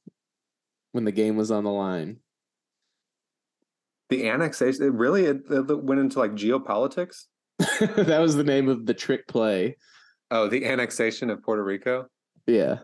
[0.92, 2.18] when the game was on the line.
[4.10, 4.82] the annexation.
[4.84, 7.24] It really it, it went into like geopolitics.
[7.58, 9.76] that was the name of the trick play.
[10.30, 12.06] Oh, the annexation of Puerto Rico.
[12.46, 12.78] Yeah.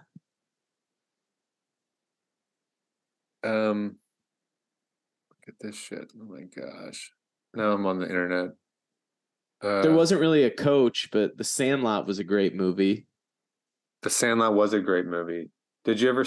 [3.44, 3.96] Um,
[5.30, 6.12] look at this shit.
[6.18, 7.12] Oh my gosh.
[7.54, 8.50] Now I'm on the internet.
[9.62, 13.06] Uh, There wasn't really a coach, but The Sandlot was a great movie.
[14.02, 15.50] The Sandlot was a great movie.
[15.84, 16.24] Did you ever?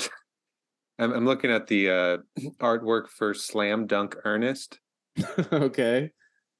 [0.99, 2.17] I'm, I'm looking at the uh,
[2.59, 4.79] artwork for Slam Dunk Ernest,
[5.51, 6.11] okay.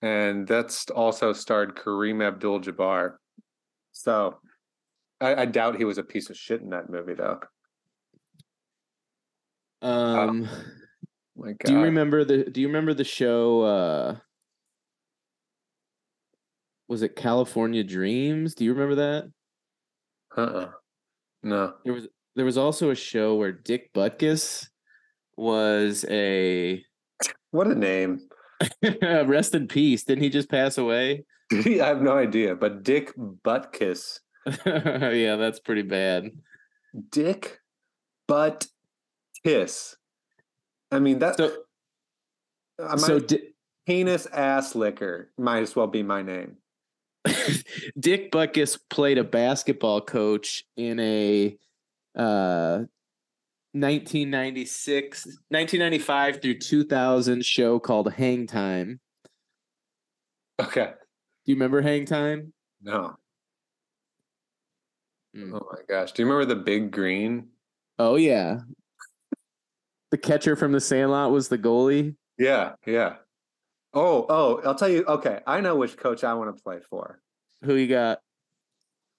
[0.02, 3.14] and that's also starred Kareem Abdul-Jabbar.
[3.94, 4.38] So,
[5.20, 7.40] I, I doubt he was a piece of shit in that movie, though.
[9.82, 10.48] Um
[11.36, 11.58] My God.
[11.66, 14.16] do you remember the do you remember the show uh
[16.88, 18.56] was it California Dreams?
[18.56, 19.32] Do you remember that?
[20.38, 20.72] Uh-uh.
[21.44, 21.74] No.
[21.84, 24.68] There was there was also a show where Dick Butkus
[25.36, 26.84] was a
[27.52, 28.20] What a name.
[29.04, 30.04] rest in peace.
[30.04, 31.26] Didn't he just pass away?
[31.52, 34.20] I have no idea, but Dick Buttkiss.
[34.66, 36.30] yeah, that's pretty bad.
[37.12, 37.60] Dick
[38.28, 38.66] Butt
[39.44, 39.96] Kiss.
[40.92, 41.38] I mean that.
[41.38, 41.52] So
[42.80, 43.54] I might, so Di-
[43.86, 46.58] penis ass liquor might as well be my name.
[48.00, 51.58] Dick Butkus played a basketball coach in a
[52.16, 52.84] uh
[53.74, 59.00] 1996 1995 through 2000 show called Hang Time.
[60.60, 60.94] Okay.
[61.46, 62.54] Do you remember Hang Time?
[62.82, 63.16] No.
[65.36, 65.54] Mm.
[65.54, 66.14] Oh my gosh.
[66.14, 67.50] Do you remember the big green?
[68.00, 68.60] Oh yeah.
[70.12, 72.16] The catcher from the Sandlot was the goalie.
[72.38, 73.16] Yeah, yeah.
[73.94, 75.04] Oh, oh, I'll tell you.
[75.06, 77.20] Okay, I know which coach I want to play for.
[77.64, 78.20] Who you got?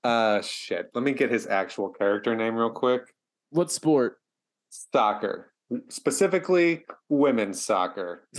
[0.05, 0.91] Uh shit.
[0.95, 3.03] Let me get his actual character name real quick.
[3.51, 4.18] What sport?
[4.70, 5.53] Soccer.
[5.89, 8.28] Specifically women's soccer.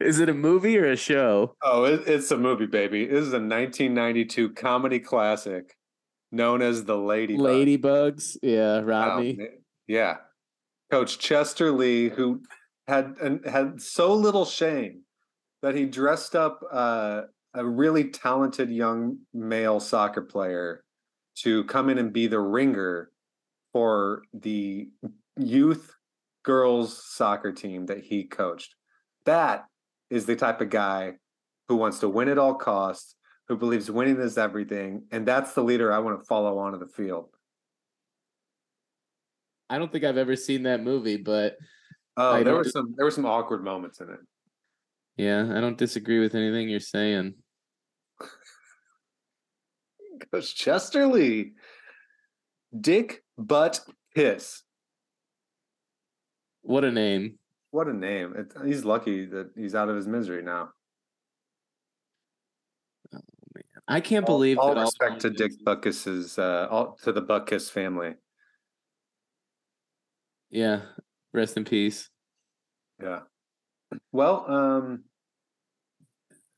[0.00, 1.54] Is it a movie or a show?
[1.62, 3.06] Oh, it, it's a movie, baby.
[3.06, 5.76] This is a 1992 comedy classic
[6.34, 7.46] known as The Ladybug.
[7.46, 8.36] Ladybugs.
[8.42, 9.34] Yeah, Rodney.
[9.34, 9.48] man.
[9.86, 10.16] yeah.
[10.90, 12.42] Coach Chester Lee, who
[12.86, 15.02] had and had so little shame
[15.62, 17.22] that he dressed up uh,
[17.54, 20.84] a really talented young male soccer player
[21.36, 23.10] to come in and be the ringer
[23.72, 24.88] for the
[25.38, 25.94] youth
[26.44, 28.74] girls soccer team that he coached.
[29.24, 29.64] That
[30.10, 31.14] is the type of guy
[31.68, 33.16] who wants to win at all costs,
[33.48, 36.86] who believes winning is everything, and that's the leader I want to follow onto the
[36.86, 37.28] field.
[39.70, 41.56] I don't think I've ever seen that movie, but
[42.16, 44.20] Oh, there were some there were some awkward moments in it.
[45.16, 47.34] yeah, I don't disagree with anything you're saying.
[50.32, 51.52] Goes Chester Lee.
[52.78, 53.80] Dick Butt
[54.14, 54.62] Piss.
[56.62, 57.38] What a name.
[57.72, 58.34] What a name.
[58.36, 60.70] It, he's lucky that he's out of his misery now.
[63.86, 67.70] I can't All- believe all, that respect to Dick Buckis's uh all to the Buckus
[67.70, 68.14] family.
[70.50, 70.82] Yeah.
[71.32, 72.08] Rest in peace.
[73.02, 73.20] Yeah.
[74.12, 75.04] Well, um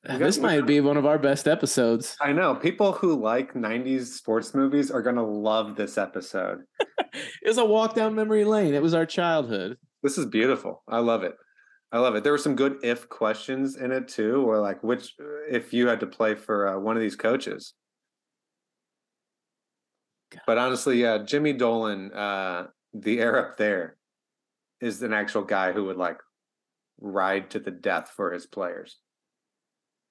[0.05, 2.17] This might be one of our best episodes.
[2.21, 6.61] I know people who like 90s sports movies are going to love this episode.
[7.43, 8.75] It was a walk down memory lane.
[8.75, 9.79] It was our childhood.
[10.03, 10.83] This is beautiful.
[10.87, 11.33] I love it.
[11.93, 12.25] I love it.
[12.25, 15.15] There were some good if questions in it too, or like which
[15.49, 17.75] if you had to play for uh, one of these coaches.
[20.31, 20.43] God.
[20.47, 23.97] But honestly, yeah, Jimmy Dolan, uh, the air up there,
[24.81, 26.19] is an actual guy who would like
[27.01, 28.99] ride to the death for his players.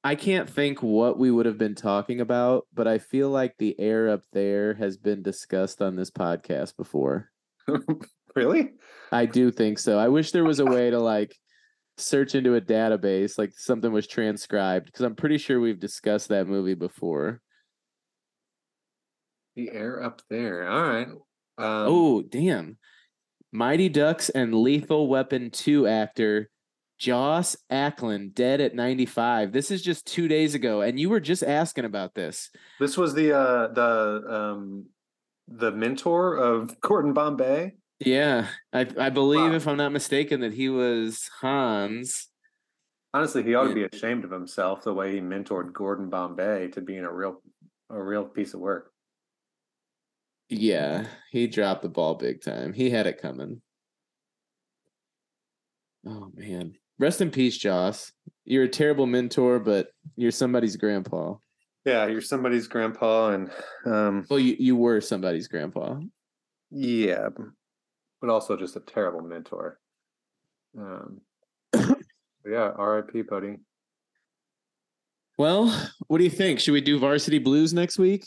[0.03, 3.77] I can't think what we would have been talking about, but I feel like the
[3.79, 7.31] air up there has been discussed on this podcast before.
[8.35, 8.73] really?
[9.11, 9.97] I do think so.
[9.97, 11.35] I wish there was a way to like
[11.97, 16.47] search into a database, like something was transcribed, because I'm pretty sure we've discussed that
[16.47, 17.41] movie before.
[19.55, 20.67] The air up there.
[20.67, 21.07] All right.
[21.07, 21.17] Um,
[21.57, 22.77] oh, damn.
[23.51, 26.49] Mighty Ducks and Lethal Weapon 2 actor
[26.97, 29.51] Joss Ackland dead at 95.
[29.51, 32.49] This is just two days ago, and you were just asking about this.
[32.79, 34.85] This was the uh the um
[35.47, 37.73] the mentor of Gordon Bombay.
[37.99, 39.55] Yeah, I I believe, Wow.
[39.55, 42.27] if I'm not mistaken, that he was Hans.
[43.13, 46.81] Honestly, he ought to be ashamed of himself the way he mentored Gordon Bombay to
[46.81, 47.41] being a real
[47.89, 48.91] a real piece of work.
[50.49, 52.73] Yeah, he dropped the ball big time.
[52.73, 53.61] He had it coming.
[56.05, 56.73] Oh man.
[56.99, 58.11] Rest in peace, Joss.
[58.45, 61.35] You're a terrible mentor, but you're somebody's grandpa.
[61.85, 63.51] Yeah, you're somebody's grandpa and
[63.85, 65.99] um Well, you, you were somebody's grandpa.
[66.71, 67.29] yeah,
[68.25, 69.79] but also just a terrible mentor.
[70.77, 71.21] Um
[72.45, 73.57] yeah, RIP buddy.
[75.37, 75.67] Well,
[76.07, 76.59] what do you think?
[76.59, 78.25] Should we do Varsity Blues next week?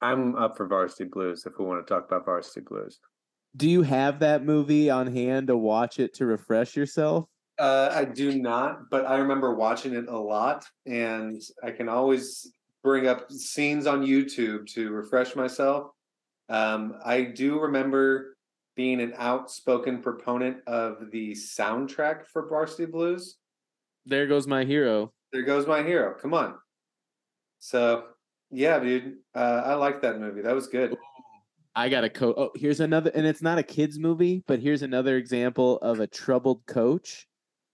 [0.00, 3.00] I'm up for Varsity Blues if we want to talk about Varsity Blues.
[3.56, 7.26] Do you have that movie on hand to watch it to refresh yourself?
[7.58, 12.52] Uh, I do not, but I remember watching it a lot, and I can always
[12.84, 15.90] bring up scenes on YouTube to refresh myself.
[16.48, 18.37] Um, I do remember
[18.78, 23.38] being an outspoken proponent of the soundtrack for Varsity Blues.
[24.06, 25.12] There goes my hero.
[25.32, 26.14] There goes my hero.
[26.14, 26.54] Come on.
[27.58, 28.04] So
[28.52, 30.42] yeah, dude, uh, I like that movie.
[30.42, 30.96] That was good.
[31.74, 32.36] I got a coach.
[32.38, 36.06] Oh, here's another, and it's not a kids movie, but here's another example of a
[36.06, 37.26] troubled coach.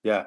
[0.04, 0.24] Yeah.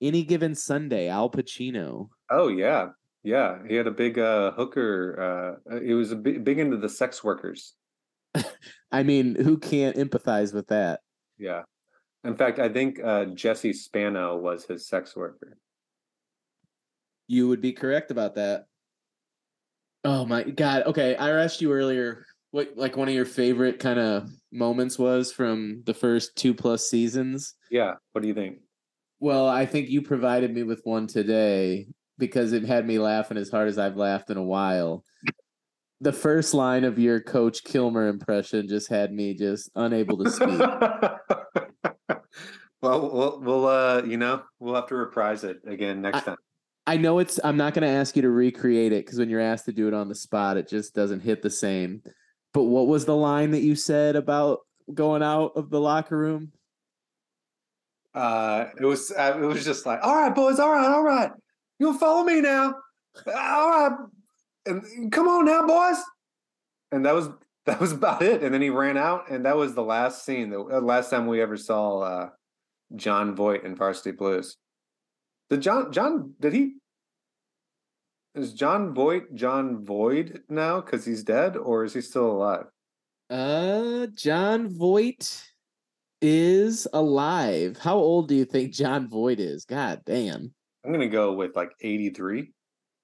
[0.00, 2.08] Any given Sunday, Al Pacino.
[2.30, 2.88] Oh yeah,
[3.24, 3.58] yeah.
[3.68, 5.60] He had a big uh, hooker.
[5.68, 7.74] Uh, he was a big, big into the sex workers.
[8.92, 11.00] I mean, who can't empathize with that?
[11.38, 11.62] Yeah.
[12.24, 15.58] In fact, I think uh, Jesse Spano was his sex worker.
[17.26, 18.66] You would be correct about that.
[20.04, 20.84] Oh my god.
[20.86, 25.32] Okay, I asked you earlier what like one of your favorite kind of moments was
[25.32, 27.54] from the first two plus seasons.
[27.70, 27.94] Yeah.
[28.12, 28.58] What do you think?
[29.20, 33.50] Well, I think you provided me with one today because it had me laughing as
[33.50, 35.04] hard as I've laughed in a while.
[36.00, 40.48] The first line of your Coach Kilmer impression just had me just unable to speak.
[42.80, 46.36] well, we'll, we'll, uh, you know, we'll have to reprise it again next I- time.
[46.86, 47.38] I know it's.
[47.44, 49.88] I'm not going to ask you to recreate it because when you're asked to do
[49.88, 52.02] it on the spot, it just doesn't hit the same.
[52.54, 54.60] But what was the line that you said about
[54.94, 56.50] going out of the locker room?
[58.14, 61.30] Uh, it was, uh, it was just like, all right, boys, all right, all right,
[61.78, 62.74] you'll follow me now,
[63.26, 63.92] all right,
[64.66, 66.02] and come on now, boys.
[66.92, 67.30] And that was
[67.66, 68.42] that was about it.
[68.42, 70.50] And then he ran out, and that was the last scene.
[70.50, 72.28] The uh, last time we ever saw uh,
[72.96, 74.56] Jon Voight in Varsity Blues.
[75.50, 76.74] Did John John did he
[78.34, 82.66] is Jon Voight John Void now because he's dead, or is he still alive?
[83.30, 85.42] Uh, Jon Voight
[86.22, 87.76] is alive.
[87.78, 89.64] How old do you think Jon Voight is?
[89.64, 90.52] God damn,
[90.84, 92.50] I'm gonna go with like 83.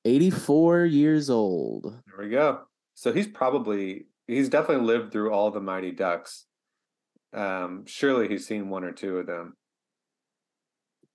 [0.04, 1.84] 84 years old.
[2.06, 2.62] There we go.
[2.94, 6.46] So he's probably he's definitely lived through all the Mighty Ducks.
[7.32, 9.56] Um, surely he's seen one or two of them.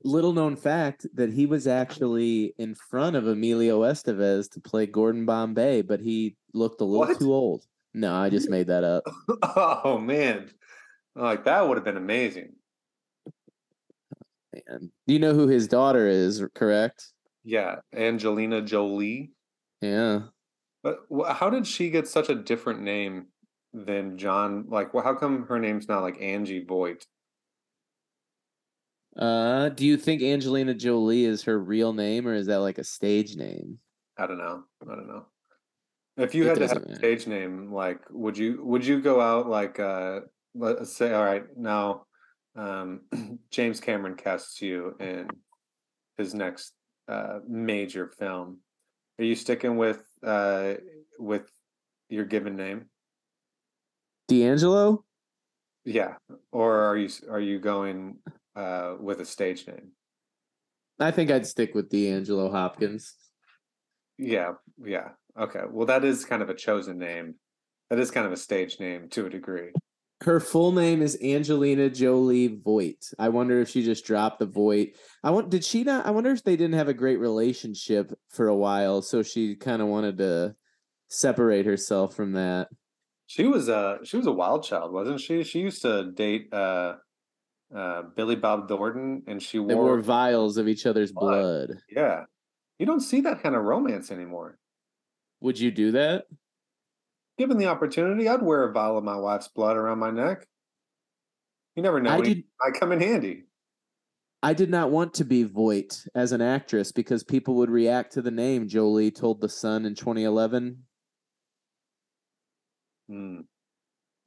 [0.03, 5.25] Little known fact that he was actually in front of Emilio Estevez to play Gordon
[5.25, 7.19] Bombay, but he looked a little What?
[7.19, 7.65] too old.
[7.93, 9.03] No, I just made that up.
[9.55, 10.51] oh man,
[11.15, 12.53] like that would have been amazing.
[14.53, 14.91] Man.
[15.07, 17.07] Do you know who his daughter is, correct?
[17.43, 19.31] Yeah, Angelina Jolie.
[19.81, 20.23] Yeah.
[20.83, 23.27] But how did she get such a different name
[23.73, 24.65] than John?
[24.69, 27.05] Like, well, how come her name's not like Angie Voight?
[29.15, 32.83] Uh, do you think Angelina Jolie is her real name or is that like a
[32.83, 33.79] stage name?
[34.17, 34.63] I don't know.
[34.83, 35.25] I don't know.
[36.17, 36.99] If you It had to have doesn't a matter.
[36.99, 40.21] stage name, like, would you would you go out like uh
[40.53, 42.05] let's say, all right, now
[42.55, 43.01] um
[43.51, 45.27] James Cameron casts you in
[46.17, 46.73] his next
[47.09, 48.59] uh major film.
[49.19, 50.75] Are you sticking with uh
[51.17, 51.51] with
[52.09, 52.85] your given name?
[54.27, 55.03] D'Angelo?
[55.85, 56.15] Yeah.
[56.51, 58.17] Or are you are you going
[58.55, 59.91] uh with a stage name?
[60.99, 63.15] I think I'd stick with D'Angelo Hopkins.
[64.17, 64.53] Yeah,
[64.83, 65.09] yeah.
[65.39, 65.61] Okay.
[65.69, 67.35] Well, that is kind of a chosen name.
[67.89, 69.71] That is kind of a stage name to a degree.
[70.21, 73.05] Her full name is Angelina Jolie Voight.
[73.17, 74.97] I wonder if she just dropped the Voight.
[75.23, 78.47] I want did she not I wonder if they didn't have a great relationship for
[78.49, 80.55] a while, so she kind of wanted to
[81.07, 82.67] separate herself from that.
[83.27, 85.43] She was a she was a wild child, wasn't she?
[85.43, 86.95] She used to date uh
[87.73, 91.67] uh Billy Bob Thornton and she They wore wore vials of each other's Blood.
[91.67, 91.77] blood.
[91.89, 92.23] yeah.
[92.77, 94.57] You don't see that kind of romance anymore.
[95.41, 96.25] Would you do that?
[97.39, 100.45] Given the opportunity, I'd wear a vial of my wife's blood around my neck.
[101.73, 102.11] You never know.
[102.11, 103.45] I did might come in handy.
[104.43, 108.21] I did not want to be Voight as an actress because people would react to
[108.21, 110.79] the name Jolie told the Sun in 2011.
[113.09, 113.39] Hmm.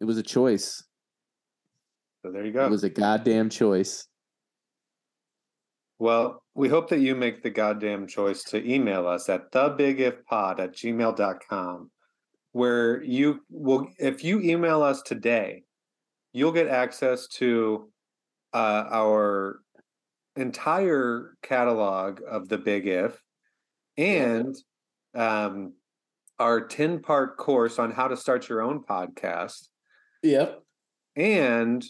[0.00, 0.82] It was a choice.
[2.24, 2.64] So there you go.
[2.64, 4.06] It was a goddamn choice.
[5.98, 10.74] Well, we hope that you make the goddamn choice to email us at thebigifpod at
[10.74, 11.90] gmail.com,
[12.52, 15.64] where you will, if you email us today,
[16.32, 17.90] you'll get access to
[18.54, 19.60] uh, our
[20.36, 23.20] entire catalog of the Big If
[23.96, 24.54] and
[25.14, 25.74] um,
[26.38, 29.68] our 10 part course on how to start your own podcast
[30.22, 30.62] Yep.
[31.16, 31.84] and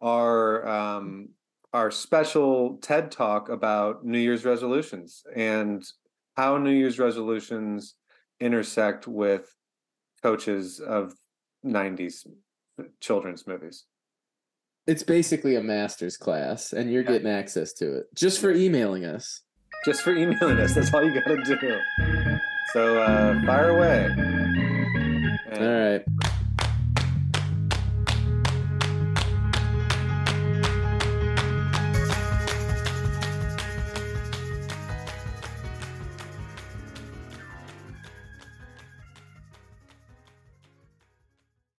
[0.00, 1.28] our um
[1.72, 5.82] our special TED talk about New Year's resolutions and
[6.36, 7.94] how New Year's resolutions
[8.40, 9.50] intersect with
[10.22, 11.14] coaches of
[11.64, 12.26] 90s
[13.00, 13.84] children's movies.
[14.86, 17.12] It's basically a master's class, and you're yeah.
[17.12, 19.42] getting access to it just for emailing us.
[19.84, 20.74] Just for emailing us.
[20.74, 21.80] That's all you got to do.
[22.72, 24.08] So uh, fire away.
[25.50, 26.02] And All right.